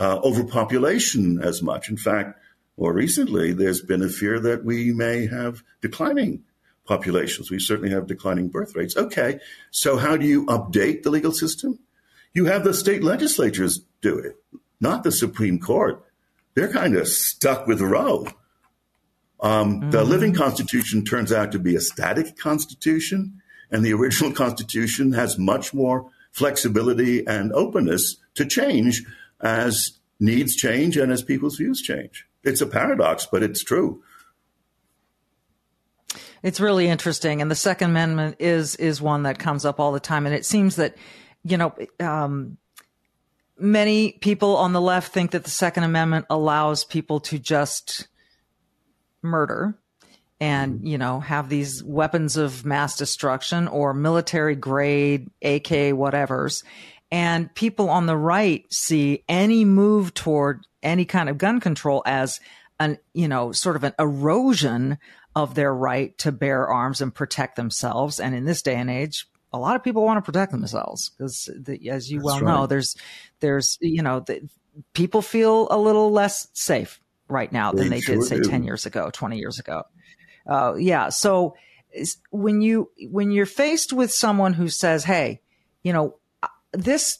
uh, 0.02 0.20
overpopulation 0.24 1.40
as 1.44 1.62
much. 1.62 1.88
In 1.88 1.96
fact, 1.96 2.40
more 2.76 2.92
recently, 2.92 3.54
there's 3.54 3.82
been 3.82 4.02
a 4.02 4.10
fear 4.10 4.40
that 4.40 4.66
we 4.66 4.92
may 4.92 5.28
have 5.28 5.62
declining 5.80 6.42
populations. 6.88 7.52
We 7.52 7.60
certainly 7.60 7.92
have 7.92 8.08
declining 8.08 8.48
birth 8.48 8.76
rates. 8.76 8.98
Okay, 8.98 9.40
so 9.70 9.98
how 9.98 10.18
do 10.18 10.26
you 10.26 10.48
update 10.48 11.04
the 11.04 11.12
legal 11.12 11.32
system? 11.32 11.78
You 12.34 12.46
have 12.46 12.64
the 12.64 12.74
state 12.74 13.04
legislatures 13.04 13.82
do 14.02 14.18
it, 14.18 14.44
not 14.80 15.04
the 15.04 15.12
Supreme 15.12 15.60
Court. 15.60 16.04
They're 16.56 16.74
kind 16.74 16.96
of 16.96 17.08
stuck 17.08 17.68
with 17.68 17.80
Roe. 17.80 18.28
Um, 19.40 19.82
mm-hmm. 19.82 19.92
The 19.92 20.04
living 20.04 20.34
constitution 20.34 21.06
turns 21.06 21.32
out 21.32 21.52
to 21.52 21.60
be 21.60 21.76
a 21.76 21.80
static 21.80 22.38
constitution, 22.38 23.40
and 23.70 23.86
the 23.86 23.94
original 23.94 24.32
constitution 24.32 25.14
has 25.14 25.38
much 25.38 25.76
more 25.76 26.10
flexibility 26.32 27.28
and 27.28 27.54
openness 27.54 28.18
to 28.34 28.46
change 28.46 29.04
as 29.42 30.00
needs 30.20 30.56
change 30.56 30.98
and 30.98 31.12
as 31.12 31.24
people's 31.24 31.58
views 31.58 31.82
change. 31.82 32.26
It's 32.44 32.62
a 32.62 32.68
paradox, 32.68 33.28
but 33.30 33.44
it's 33.44 33.64
true. 33.64 34.04
It's 36.44 36.60
really 36.60 36.88
interesting, 36.88 37.42
and 37.42 37.52
the 37.52 37.56
Second 37.56 37.92
Amendment 37.92 38.38
is 38.40 38.76
is 38.78 39.02
one 39.02 39.24
that 39.24 39.38
comes 39.38 39.64
up 39.64 39.80
all 39.80 39.92
the 39.92 40.00
time, 40.00 40.26
and 40.26 40.34
it 40.34 40.46
seems 40.46 40.78
that 40.78 40.96
you 41.44 41.58
know 41.58 41.76
um, 42.00 42.58
many 43.60 44.14
people 44.14 44.58
on 44.58 44.74
the 44.74 44.82
left 44.82 45.14
think 45.14 45.32
that 45.32 45.44
the 45.44 45.52
Second 45.52 45.84
Amendment 45.84 46.26
allows 46.32 46.84
people 46.84 47.20
to 47.22 47.38
just 47.38 48.08
murder 49.22 49.78
and 50.40 50.88
you 50.88 50.98
know 50.98 51.20
have 51.20 51.48
these 51.48 51.84
weapons 51.84 52.36
of 52.36 52.66
mass 52.66 52.98
destruction 52.98 53.68
or 53.68 53.94
military 53.94 54.56
grade 54.56 55.30
AK 55.44 55.94
whatevers 55.94 56.64
and 57.12 57.54
people 57.54 57.90
on 57.90 58.06
the 58.06 58.18
right 58.18 58.66
see 58.72 59.24
any 59.28 59.66
move 59.66 60.14
toward 60.14 60.66
any 60.82 61.06
kind 61.06 61.30
of 61.30 61.38
gun 61.38 61.60
control 61.60 62.02
as 62.06 62.40
an 62.80 62.98
you 63.14 63.28
know 63.28 63.52
sort 63.52 63.76
of 63.76 63.84
an 63.84 63.94
erosion 64.00 64.98
of 65.36 65.56
their 65.56 65.74
right 65.74 66.18
to 66.18 66.32
bear 66.32 66.68
arms 66.68 67.02
and 67.02 67.14
protect 67.14 67.56
themselves 67.56 68.20
and 68.20 68.34
in 68.34 68.46
this 68.46 68.62
day 68.62 68.76
and 68.76 68.90
age 68.90 69.28
a 69.54 69.60
lot 69.60 69.76
of 69.76 69.84
people 69.84 70.04
want 70.04 70.18
to 70.18 70.32
protect 70.32 70.52
themselves 70.52 71.10
because 71.10 71.50
the, 71.60 71.90
as 71.90 72.10
you 72.10 72.20
That's 72.20 72.26
well 72.26 72.42
right. 72.42 72.46
know 72.46 72.68
there's 72.68 72.96
there's 73.40 73.78
you 73.82 74.02
know 74.02 74.22
the, 74.22 74.48
people 74.94 75.22
feel 75.22 75.68
a 75.70 75.78
little 75.78 76.12
less 76.12 76.48
safe 76.54 77.00
right 77.28 77.52
now 77.52 77.72
than 77.72 77.90
they, 77.90 77.98
they 77.98 78.02
sure 78.02 78.16
did 78.16 78.24
say 78.24 78.40
do. 78.40 78.50
10 78.50 78.64
years 78.64 78.86
ago 78.86 79.10
20 79.12 79.38
years 79.38 79.60
ago 79.60 79.84
uh, 80.48 80.74
yeah 80.78 81.10
so 81.10 81.56
when 82.30 82.62
you 82.62 82.90
when 83.10 83.32
you're 83.32 83.46
faced 83.46 83.94
with 83.94 84.12
someone 84.12 84.54
who 84.54 84.70
says 84.70 85.04
hey 85.04 85.42
you 85.84 85.94
know 85.94 86.16
this 86.74 87.20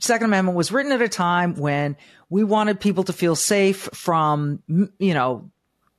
second 0.00 0.26
amendment 0.26 0.56
was 0.56 0.70
written 0.70 0.92
at 0.92 1.02
a 1.02 1.08
time 1.08 1.54
when 1.54 1.96
we 2.30 2.44
wanted 2.44 2.80
people 2.80 3.04
to 3.04 3.12
feel 3.12 3.34
safe 3.36 3.88
from 3.92 4.62
you 4.98 5.14
know 5.14 5.50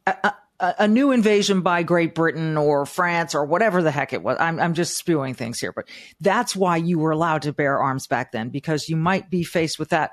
a, 0.05 0.33
a, 0.59 0.75
a 0.79 0.87
new 0.87 1.11
invasion 1.11 1.61
by 1.61 1.83
Great 1.83 2.15
Britain 2.15 2.57
or 2.57 2.85
France 2.85 3.35
or 3.35 3.45
whatever 3.45 3.81
the 3.81 3.91
heck 3.91 4.13
it 4.13 4.23
was. 4.23 4.37
I'm, 4.39 4.59
I'm 4.59 4.73
just 4.73 4.97
spewing 4.97 5.33
things 5.33 5.59
here, 5.59 5.71
but 5.71 5.87
that's 6.19 6.55
why 6.55 6.77
you 6.77 6.99
were 6.99 7.11
allowed 7.11 7.43
to 7.43 7.53
bear 7.53 7.79
arms 7.79 8.07
back 8.07 8.31
then 8.31 8.49
because 8.49 8.89
you 8.89 8.95
might 8.95 9.29
be 9.29 9.43
faced 9.43 9.79
with 9.79 9.89
that 9.89 10.11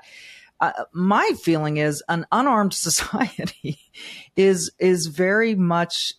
uh, 0.59 0.71
my 0.91 1.29
feeling 1.41 1.77
is 1.77 2.03
an 2.09 2.25
unarmed 2.31 2.73
society 2.73 3.79
is 4.35 4.71
is 4.79 5.07
very 5.07 5.55
much 5.55 6.13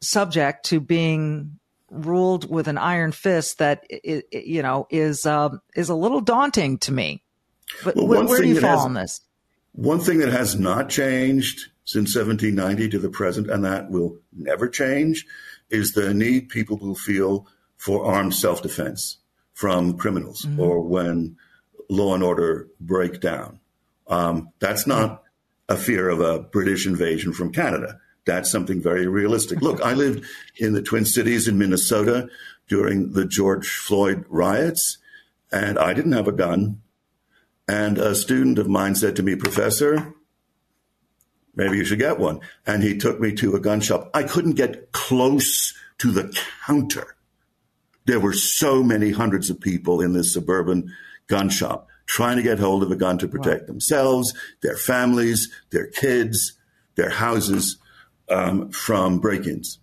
subject 0.00 0.66
to 0.66 0.80
being 0.80 1.58
ruled 1.90 2.50
with 2.50 2.68
an 2.68 2.78
iron 2.78 3.12
fist 3.12 3.58
that 3.58 3.84
it, 3.88 4.26
it, 4.30 4.44
you 4.46 4.62
know 4.62 4.86
is 4.90 5.26
um, 5.26 5.60
is 5.74 5.88
a 5.88 5.94
little 5.94 6.20
daunting 6.20 6.78
to 6.78 6.92
me. 6.92 7.22
But 7.84 7.96
well, 7.96 8.06
where, 8.06 8.24
where 8.24 8.40
do 8.40 8.48
you 8.48 8.60
fall 8.60 8.78
has, 8.78 8.84
on 8.84 8.94
this? 8.94 9.20
One 9.72 10.00
thing 10.00 10.18
that 10.18 10.32
has 10.32 10.58
not 10.58 10.88
changed 10.88 11.70
since 11.84 12.16
1790 12.16 12.90
to 12.90 12.98
the 12.98 13.10
present, 13.10 13.48
and 13.48 13.64
that 13.64 13.90
will 13.90 14.18
never 14.32 14.68
change, 14.68 15.26
is 15.70 15.92
the 15.92 16.12
need 16.12 16.48
people 16.48 16.76
will 16.76 16.94
feel 16.94 17.46
for 17.76 18.04
armed 18.04 18.34
self 18.34 18.62
defense 18.62 19.18
from 19.52 19.96
criminals 19.96 20.42
mm-hmm. 20.42 20.60
or 20.60 20.80
when 20.82 21.36
law 21.88 22.14
and 22.14 22.22
order 22.22 22.68
break 22.80 23.20
down. 23.20 23.60
Um, 24.08 24.50
that's 24.58 24.86
not 24.86 25.22
a 25.68 25.76
fear 25.76 26.08
of 26.08 26.20
a 26.20 26.40
British 26.40 26.86
invasion 26.86 27.32
from 27.32 27.52
Canada. 27.52 27.98
That's 28.26 28.50
something 28.50 28.82
very 28.82 29.06
realistic. 29.06 29.62
Look, 29.62 29.80
I 29.80 29.94
lived 29.94 30.24
in 30.56 30.74
the 30.74 30.82
Twin 30.82 31.04
Cities 31.04 31.48
in 31.48 31.58
Minnesota 31.58 32.28
during 32.68 33.12
the 33.12 33.24
George 33.24 33.68
Floyd 33.68 34.24
riots, 34.28 34.98
and 35.52 35.78
I 35.78 35.94
didn't 35.94 36.12
have 36.12 36.28
a 36.28 36.32
gun. 36.32 36.82
And 37.68 37.98
a 37.98 38.14
student 38.14 38.58
of 38.58 38.68
mine 38.68 38.96
said 38.96 39.16
to 39.16 39.22
me, 39.22 39.36
Professor, 39.36 40.12
maybe 41.54 41.76
you 41.78 41.84
should 41.84 42.00
get 42.00 42.18
one. 42.18 42.40
And 42.66 42.82
he 42.82 42.98
took 42.98 43.20
me 43.20 43.32
to 43.34 43.54
a 43.54 43.60
gun 43.60 43.80
shop. 43.80 44.10
I 44.12 44.24
couldn't 44.24 44.54
get 44.54 44.92
close 44.92 45.72
to 45.98 46.10
the 46.10 46.36
counter. 46.66 47.16
There 48.06 48.20
were 48.20 48.32
so 48.32 48.82
many 48.82 49.10
hundreds 49.10 49.50
of 49.50 49.60
people 49.60 50.00
in 50.00 50.12
this 50.12 50.32
suburban 50.32 50.92
gun 51.28 51.48
shop 51.48 51.88
trying 52.06 52.36
to 52.36 52.42
get 52.42 52.58
hold 52.58 52.82
of 52.82 52.90
a 52.90 52.96
gun 52.96 53.18
to 53.18 53.28
protect 53.28 53.62
wow. 53.62 53.66
themselves, 53.66 54.32
their 54.62 54.76
families, 54.76 55.50
their 55.70 55.86
kids, 55.86 56.52
their 56.94 57.10
houses 57.10 57.78
um, 58.28 58.70
from 58.70 59.18
break 59.18 59.46
ins. 59.46 59.78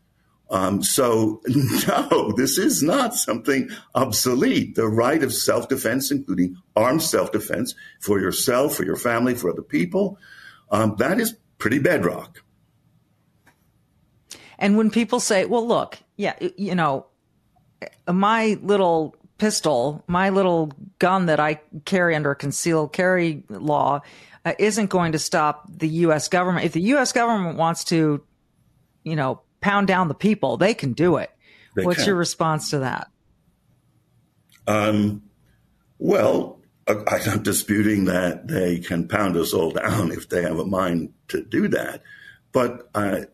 Um, 0.50 0.84
so, 0.84 1.42
no, 1.88 2.32
this 2.38 2.58
is 2.58 2.84
not 2.84 3.16
something 3.16 3.70
obsolete. 3.96 4.76
The 4.76 4.88
right 4.88 5.24
of 5.24 5.34
self 5.34 5.68
defense, 5.68 6.12
including 6.12 6.58
armed 6.76 7.02
self 7.02 7.32
defense 7.32 7.74
for 8.00 8.20
yourself, 8.20 8.76
for 8.76 8.86
your 8.86 8.96
family, 8.96 9.34
for 9.34 9.50
other 9.50 9.64
people, 9.64 10.18
um, 10.70 10.96
that 11.00 11.20
is 11.20 11.36
pretty 11.58 11.80
bedrock. 11.80 12.44
And 14.60 14.78
when 14.78 14.92
people 14.92 15.20
say, 15.20 15.46
well, 15.46 15.68
look, 15.68 15.98
yeah, 16.18 16.36
you 16.58 16.76
know, 16.76 17.08
my 18.08 18.58
little 18.62 19.16
pistol, 19.38 20.04
my 20.08 20.30
little 20.30 20.72
gun 21.00 21.26
that 21.26 21.40
I 21.40 21.60
carry 21.86 22.16
under 22.16 22.36
concealed 22.36 22.94
carry 22.94 23.44
law, 23.50 24.02
uh, 24.46 24.54
isn't 24.60 24.90
going 24.90 25.14
to 25.14 25.20
stop 25.20 25.66
the 25.70 25.88
U.S. 25.88 26.28
government. 26.28 26.66
If 26.66 26.74
the 26.74 26.82
U.S. 26.82 27.12
government 27.12 27.58
wants 27.58 27.84
to, 27.86 28.24
you 29.04 29.16
know, 29.16 29.42
pound 29.62 29.88
down 29.88 30.08
the 30.08 30.14
people, 30.14 30.58
they 30.58 30.74
can 30.74 30.94
do 30.94 31.18
it. 31.18 31.32
They 31.76 31.86
What's 31.86 32.00
can. 32.00 32.08
your 32.08 32.16
response 32.16 32.70
to 32.72 32.80
that? 32.80 33.10
Um, 34.68 35.24
well, 35.98 36.60
I'm 36.88 37.44
disputing 37.44 38.06
that 38.06 38.48
they 38.48 38.80
can 38.80 39.08
pound 39.08 39.38
us 39.38 39.54
all 39.54 39.72
down 39.72 40.12
if 40.12 40.30
they 40.30 40.44
have 40.44 40.60
a 40.60 40.66
mind 40.66 41.14
to 41.30 41.44
do 41.44 41.68
that. 41.70 42.04
But 42.52 42.90
I, 42.94 43.26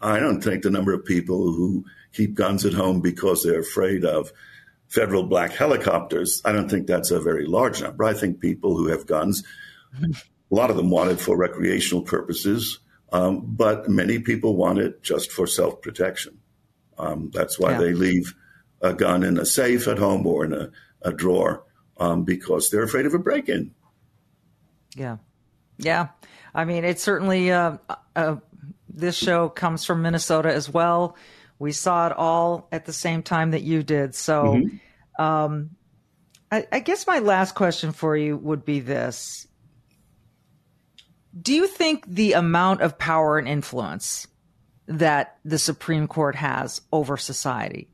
I 0.00 0.20
don't 0.20 0.40
think 0.40 0.62
the 0.62 0.70
number 0.70 0.94
of 0.94 1.04
people 1.04 1.52
who 1.52 1.84
keep 2.12 2.34
guns 2.34 2.64
at 2.64 2.74
home 2.74 3.00
because 3.00 3.42
they're 3.42 3.60
afraid 3.60 4.04
of 4.04 4.32
federal 4.88 5.24
black 5.24 5.52
helicopters, 5.52 6.42
I 6.44 6.52
don't 6.52 6.68
think 6.68 6.86
that's 6.86 7.10
a 7.10 7.20
very 7.20 7.46
large 7.46 7.82
number. 7.82 8.04
I 8.04 8.14
think 8.14 8.40
people 8.40 8.76
who 8.76 8.88
have 8.88 9.06
guns, 9.06 9.42
a 10.02 10.14
lot 10.50 10.70
of 10.70 10.76
them 10.76 10.90
want 10.90 11.10
it 11.10 11.20
for 11.20 11.36
recreational 11.36 12.02
purposes, 12.02 12.78
um, 13.12 13.42
but 13.44 13.88
many 13.88 14.18
people 14.18 14.56
want 14.56 14.78
it 14.78 15.02
just 15.02 15.30
for 15.30 15.46
self 15.46 15.82
protection. 15.82 16.38
Um, 16.98 17.30
that's 17.32 17.58
why 17.58 17.72
yeah. 17.72 17.78
they 17.78 17.92
leave 17.92 18.34
a 18.80 18.92
gun 18.94 19.22
in 19.22 19.38
a 19.38 19.46
safe 19.46 19.86
at 19.86 19.98
home 19.98 20.26
or 20.26 20.44
in 20.44 20.52
a, 20.52 20.70
a 21.02 21.12
drawer 21.12 21.64
um, 21.98 22.24
because 22.24 22.70
they're 22.70 22.82
afraid 22.82 23.06
of 23.06 23.14
a 23.14 23.18
break 23.18 23.48
in. 23.48 23.74
Yeah. 24.96 25.18
Yeah. 25.78 26.08
I 26.54 26.64
mean, 26.64 26.84
it's 26.84 27.02
certainly, 27.02 27.50
uh, 27.50 27.78
uh, 28.16 28.36
this 28.88 29.16
show 29.16 29.48
comes 29.48 29.84
from 29.84 30.02
Minnesota 30.02 30.52
as 30.52 30.68
well. 30.68 31.16
We 31.58 31.72
saw 31.72 32.08
it 32.08 32.12
all 32.16 32.68
at 32.72 32.84
the 32.84 32.92
same 32.92 33.22
time 33.22 33.52
that 33.52 33.62
you 33.62 33.82
did. 33.82 34.14
So, 34.14 34.44
mm-hmm. 34.44 35.22
um, 35.22 35.70
I, 36.50 36.66
I 36.70 36.80
guess 36.80 37.06
my 37.06 37.20
last 37.20 37.54
question 37.54 37.92
for 37.92 38.16
you 38.16 38.36
would 38.36 38.64
be 38.64 38.80
this. 38.80 39.46
Do 41.40 41.54
you 41.54 41.66
think 41.66 42.04
the 42.06 42.34
amount 42.34 42.82
of 42.82 42.98
power 42.98 43.38
and 43.38 43.48
influence 43.48 44.26
that 44.86 45.38
the 45.44 45.58
Supreme 45.58 46.06
Court 46.06 46.36
has 46.36 46.80
over 46.92 47.16
society 47.16 47.88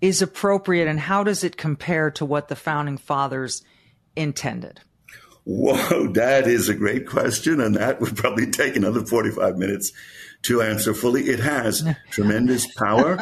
is 0.00 0.20
appropriate, 0.20 0.88
and 0.88 1.00
how 1.00 1.24
does 1.24 1.44
it 1.44 1.56
compare 1.56 2.10
to 2.12 2.24
what 2.24 2.48
the 2.48 2.56
founding 2.56 2.98
fathers 2.98 3.62
intended? 4.16 4.80
Whoa, 5.44 6.08
that 6.12 6.46
is 6.46 6.68
a 6.68 6.74
great 6.74 7.06
question, 7.06 7.60
and 7.60 7.76
that 7.76 8.00
would 8.00 8.16
probably 8.16 8.50
take 8.50 8.76
another 8.76 9.04
45 9.04 9.56
minutes 9.56 9.92
to 10.42 10.62
answer 10.62 10.94
fully. 10.94 11.24
It 11.24 11.40
has 11.40 11.86
tremendous 12.10 12.66
power. 12.74 13.18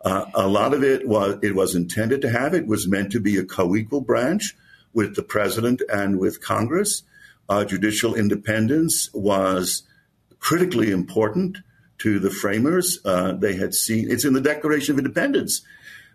Uh, 0.00 0.24
a 0.34 0.46
lot 0.46 0.72
of 0.72 0.84
it 0.84 1.06
was 1.08 1.38
it 1.42 1.54
was 1.54 1.74
intended 1.74 2.22
to 2.22 2.30
have. 2.30 2.54
It 2.54 2.66
was 2.66 2.88
meant 2.88 3.12
to 3.12 3.20
be 3.20 3.36
a 3.36 3.44
co-equal 3.44 4.00
branch 4.00 4.56
with 4.92 5.16
the 5.16 5.22
president 5.22 5.82
and 5.92 6.18
with 6.18 6.40
Congress. 6.40 7.02
Uh, 7.48 7.64
judicial 7.64 8.14
independence 8.14 9.10
was 9.14 9.82
critically 10.38 10.90
important 10.90 11.58
to 11.98 12.18
the 12.18 12.30
framers. 12.30 12.98
Uh, 13.04 13.32
they 13.32 13.54
had 13.54 13.74
seen 13.74 14.10
it's 14.10 14.24
in 14.24 14.32
the 14.32 14.40
Declaration 14.40 14.94
of 14.94 14.98
Independence. 14.98 15.62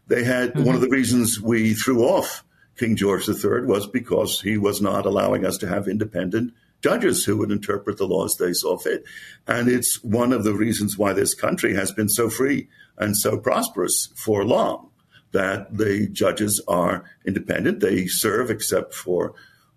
They 0.07 0.23
had 0.23 0.53
mm-hmm. 0.53 0.63
one 0.63 0.75
of 0.75 0.81
the 0.81 0.89
reasons 0.89 1.41
we 1.41 1.73
threw 1.73 2.03
off 2.03 2.43
King 2.77 2.95
George 2.95 3.27
III 3.27 3.65
was 3.65 3.87
because 3.87 4.41
he 4.41 4.57
was 4.57 4.81
not 4.81 5.05
allowing 5.05 5.45
us 5.45 5.57
to 5.59 5.67
have 5.67 5.87
independent 5.87 6.53
judges 6.81 7.23
who 7.23 7.37
would 7.37 7.51
interpret 7.51 7.97
the 7.97 8.07
laws 8.07 8.37
they 8.37 8.53
saw 8.53 8.77
fit. 8.77 9.03
And 9.47 9.69
it's 9.69 10.03
one 10.03 10.33
of 10.33 10.43
the 10.43 10.53
reasons 10.53 10.97
why 10.97 11.13
this 11.13 11.33
country 11.33 11.75
has 11.75 11.91
been 11.91 12.09
so 12.09 12.29
free 12.29 12.67
and 12.97 13.15
so 13.15 13.37
prosperous 13.37 14.09
for 14.15 14.43
long 14.43 14.89
that 15.31 15.77
the 15.77 16.07
judges 16.07 16.61
are 16.67 17.05
independent. 17.25 17.79
They 17.79 18.07
serve, 18.07 18.49
except 18.49 18.93
for 18.93 19.33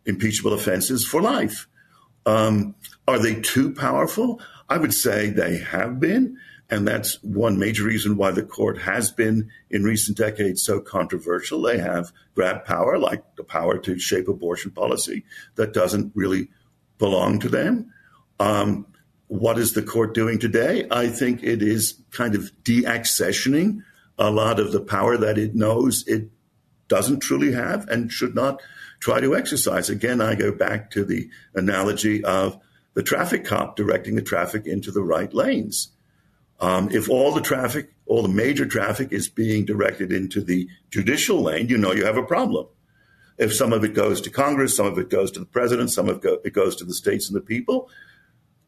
impeachable 0.06 0.52
offenses, 0.52 1.04
for 1.04 1.20
life. 1.20 1.66
Um, 2.26 2.74
are 3.06 3.18
they 3.18 3.40
too 3.40 3.72
powerful? 3.72 4.40
I 4.68 4.78
would 4.78 4.94
say 4.94 5.30
they 5.30 5.58
have 5.58 6.00
been. 6.00 6.38
And 6.70 6.88
that's 6.88 7.22
one 7.22 7.58
major 7.58 7.84
reason 7.84 8.16
why 8.16 8.30
the 8.30 8.42
court 8.42 8.78
has 8.78 9.10
been 9.10 9.50
in 9.70 9.84
recent 9.84 10.16
decades 10.16 10.62
so 10.62 10.80
controversial. 10.80 11.60
They 11.60 11.78
have 11.78 12.10
grabbed 12.34 12.64
power, 12.64 12.98
like 12.98 13.22
the 13.36 13.44
power 13.44 13.78
to 13.78 13.98
shape 13.98 14.28
abortion 14.28 14.70
policy, 14.70 15.24
that 15.56 15.74
doesn't 15.74 16.12
really 16.14 16.48
belong 16.98 17.38
to 17.40 17.48
them. 17.48 17.92
Um, 18.40 18.86
what 19.28 19.58
is 19.58 19.74
the 19.74 19.82
court 19.82 20.14
doing 20.14 20.38
today? 20.38 20.86
I 20.90 21.08
think 21.08 21.42
it 21.42 21.62
is 21.62 21.98
kind 22.10 22.34
of 22.34 22.50
deaccessioning 22.62 23.82
a 24.18 24.30
lot 24.30 24.58
of 24.58 24.72
the 24.72 24.80
power 24.80 25.16
that 25.16 25.38
it 25.38 25.54
knows 25.54 26.06
it 26.06 26.30
doesn't 26.88 27.20
truly 27.20 27.52
have 27.52 27.88
and 27.88 28.10
should 28.12 28.34
not 28.34 28.60
try 29.04 29.20
to 29.20 29.36
exercise. 29.36 29.90
Again, 29.90 30.22
I 30.22 30.34
go 30.34 30.50
back 30.50 30.90
to 30.92 31.04
the 31.04 31.28
analogy 31.54 32.24
of 32.24 32.58
the 32.94 33.02
traffic 33.02 33.44
cop 33.44 33.76
directing 33.76 34.14
the 34.14 34.22
traffic 34.22 34.66
into 34.66 34.90
the 34.90 35.02
right 35.02 35.32
lanes. 35.34 35.90
Um, 36.58 36.88
if 36.90 37.10
all 37.10 37.34
the 37.34 37.42
traffic, 37.42 37.92
all 38.06 38.22
the 38.22 38.30
major 38.30 38.64
traffic 38.64 39.12
is 39.12 39.28
being 39.28 39.66
directed 39.66 40.10
into 40.10 40.40
the 40.40 40.68
judicial 40.88 41.42
lane, 41.42 41.68
you 41.68 41.76
know 41.76 41.92
you 41.92 42.06
have 42.06 42.16
a 42.16 42.22
problem. 42.22 42.66
If 43.36 43.52
some 43.52 43.74
of 43.74 43.84
it 43.84 43.92
goes 43.92 44.22
to 44.22 44.30
Congress, 44.30 44.74
some 44.74 44.86
of 44.86 44.96
it 44.96 45.10
goes 45.10 45.30
to 45.32 45.40
the 45.40 45.44
president, 45.44 45.90
some 45.90 46.08
of 46.08 46.24
it 46.24 46.54
goes 46.54 46.74
to 46.76 46.86
the 46.86 46.94
states 46.94 47.28
and 47.28 47.36
the 47.36 47.42
people, 47.42 47.90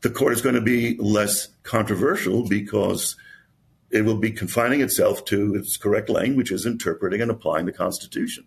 the 0.03 0.11
court 0.11 0.35
is 0.35 0.43
going 0.43 0.57
to 0.57 0.61
be 0.61 0.99
less 0.99 1.49
controversial 1.63 2.47
because 2.47 3.17
it 3.91 4.05
will 4.05 4.19
be 4.19 4.33
confining 4.33 4.83
itself 4.83 5.25
to 5.27 5.55
its 5.55 5.79
correct 5.79 6.11
lane, 6.11 6.37
which 6.37 6.53
is 6.53 6.67
interpreting 6.67 7.23
and 7.23 7.31
applying 7.31 7.65
the 7.65 7.73
Constitution, 7.73 8.45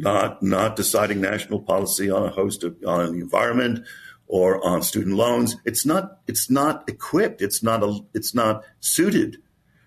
not 0.00 0.42
not 0.42 0.76
deciding 0.76 1.20
national 1.20 1.60
policy 1.60 2.10
on 2.10 2.24
a 2.24 2.30
host 2.30 2.64
of 2.64 2.76
on 2.86 3.12
the 3.12 3.20
environment 3.20 3.84
or 4.26 4.64
on 4.66 4.82
student 4.82 5.16
loans. 5.16 5.56
It's 5.64 5.84
not 5.84 6.18
it's 6.26 6.50
not 6.50 6.88
equipped. 6.88 7.42
It's 7.42 7.62
not 7.62 7.82
a, 7.82 8.00
it's 8.14 8.34
not 8.34 8.64
suited 8.80 9.38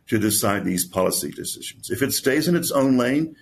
to 0.08 0.20
decide 0.20 0.66
these 0.66 0.86
policy 0.86 1.32
decisions. 1.32 1.90
If 1.90 2.02
it 2.02 2.12
stays 2.12 2.48
in 2.48 2.56
its 2.56 2.72
own 2.72 2.98
lane, 2.98 3.36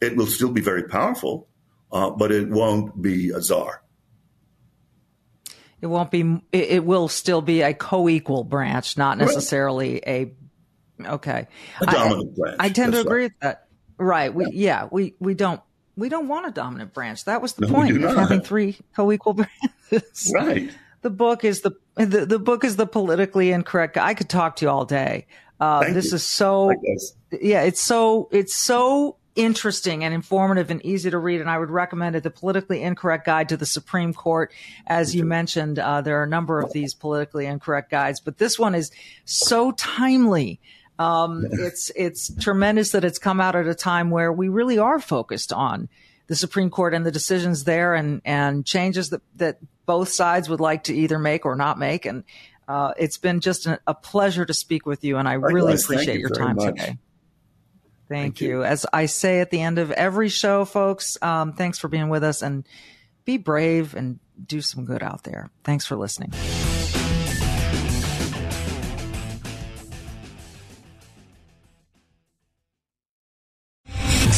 it 0.00 0.16
will 0.16 0.26
still 0.26 0.50
be 0.50 0.60
very 0.60 0.84
powerful, 0.84 1.48
uh, 1.92 2.10
but 2.10 2.32
it 2.32 2.50
won't 2.50 3.00
be 3.00 3.30
a 3.30 3.40
czar. 3.40 3.82
It 5.80 5.86
won't 5.86 6.10
be. 6.10 6.40
It 6.52 6.84
will 6.84 7.08
still 7.08 7.40
be 7.40 7.62
a 7.62 7.72
co-equal 7.72 8.44
branch, 8.44 8.96
not 8.96 9.16
necessarily 9.16 9.92
right. 9.92 10.02
a. 10.06 10.34
Okay, 11.00 11.46
a 11.80 11.86
dominant 11.86 12.32
I, 12.32 12.40
branch. 12.40 12.56
I 12.58 12.68
tend 12.70 12.92
to 12.92 13.00
agree 13.00 13.22
right. 13.22 13.22
with 13.22 13.40
that. 13.40 13.68
Right. 13.96 14.34
We 14.34 14.46
yeah. 14.46 14.50
yeah. 14.82 14.88
We 14.90 15.14
we 15.20 15.34
don't 15.34 15.60
we 15.98 16.08
don't 16.08 16.28
want 16.28 16.46
a 16.46 16.50
dominant 16.50 16.94
branch. 16.94 17.24
That 17.24 17.42
was 17.42 17.54
the 17.54 17.66
no, 17.66 17.74
point 17.74 18.02
of 18.02 18.16
having 18.16 18.40
three 18.40 18.78
co-equal 18.94 19.34
branches. 19.34 20.32
Right. 20.34 20.70
The 21.00 21.10
book 21.10 21.44
is 21.44 21.62
the, 21.62 21.72
the 21.94 22.26
the 22.26 22.38
book 22.38 22.64
is 22.64 22.76
the 22.76 22.86
politically 22.86 23.52
incorrect. 23.52 23.96
I 23.96 24.14
could 24.14 24.28
talk 24.28 24.56
to 24.56 24.66
you 24.66 24.70
all 24.70 24.84
day. 24.84 25.26
Uh, 25.60 25.92
this 25.92 26.10
you. 26.10 26.16
is 26.16 26.24
so 26.24 26.72
yeah. 27.40 27.62
It's 27.62 27.80
so 27.80 28.28
it's 28.32 28.54
so 28.54 29.16
interesting 29.36 30.02
and 30.02 30.12
informative 30.12 30.70
and 30.70 30.84
easy 30.84 31.10
to 31.10 31.16
read. 31.16 31.40
And 31.40 31.48
I 31.48 31.56
would 31.56 31.70
recommend 31.70 32.16
it. 32.16 32.24
The 32.24 32.30
politically 32.30 32.82
incorrect 32.82 33.24
guide 33.24 33.48
to 33.50 33.56
the 33.56 33.64
Supreme 33.64 34.12
Court. 34.12 34.52
As 34.88 35.14
you 35.14 35.24
mentioned, 35.24 35.78
uh, 35.78 36.00
there 36.00 36.20
are 36.20 36.24
a 36.24 36.28
number 36.28 36.60
of 36.60 36.72
these 36.72 36.92
politically 36.94 37.46
incorrect 37.46 37.90
guides, 37.90 38.20
but 38.20 38.38
this 38.38 38.58
one 38.58 38.74
is 38.74 38.90
so 39.24 39.70
timely 39.72 40.60
um, 40.98 41.46
it's 41.52 41.90
it's 41.94 42.34
tremendous 42.42 42.92
that 42.92 43.04
it's 43.04 43.18
come 43.18 43.40
out 43.40 43.56
at 43.56 43.66
a 43.66 43.74
time 43.74 44.10
where 44.10 44.32
we 44.32 44.48
really 44.48 44.78
are 44.78 45.00
focused 45.00 45.52
on 45.52 45.88
the 46.26 46.36
Supreme 46.36 46.70
Court 46.70 46.94
and 46.94 47.04
the 47.04 47.12
decisions 47.12 47.64
there 47.64 47.94
and 47.94 48.20
and 48.24 48.64
changes 48.64 49.10
that 49.10 49.22
that 49.36 49.58
both 49.86 50.10
sides 50.10 50.48
would 50.48 50.60
like 50.60 50.84
to 50.84 50.94
either 50.94 51.18
make 51.18 51.46
or 51.46 51.56
not 51.56 51.78
make. 51.78 52.04
And 52.04 52.24
uh, 52.68 52.92
it's 52.98 53.16
been 53.16 53.40
just 53.40 53.66
a, 53.66 53.80
a, 53.86 53.94
pleasure 53.94 54.44
to 54.44 54.52
speak 54.52 54.84
with 54.84 55.02
you, 55.02 55.16
and 55.16 55.26
I 55.26 55.36
Likewise, 55.36 55.52
really 55.54 55.74
appreciate 55.74 56.14
you 56.16 56.20
your 56.20 56.28
time 56.28 56.56
much. 56.56 56.66
today. 56.66 56.84
Thank, 56.84 56.98
thank 58.08 58.40
you. 58.42 58.48
you. 58.48 58.64
As 58.64 58.84
I 58.92 59.06
say 59.06 59.40
at 59.40 59.50
the 59.50 59.62
end 59.62 59.78
of 59.78 59.90
every 59.90 60.28
show, 60.28 60.66
folks, 60.66 61.16
um, 61.22 61.54
thanks 61.54 61.78
for 61.78 61.88
being 61.88 62.10
with 62.10 62.22
us 62.22 62.42
and 62.42 62.66
be 63.24 63.38
brave 63.38 63.94
and 63.94 64.18
do 64.46 64.60
some 64.60 64.84
good 64.84 65.02
out 65.02 65.24
there. 65.24 65.50
Thanks 65.64 65.86
for 65.86 65.96
listening. 65.96 66.32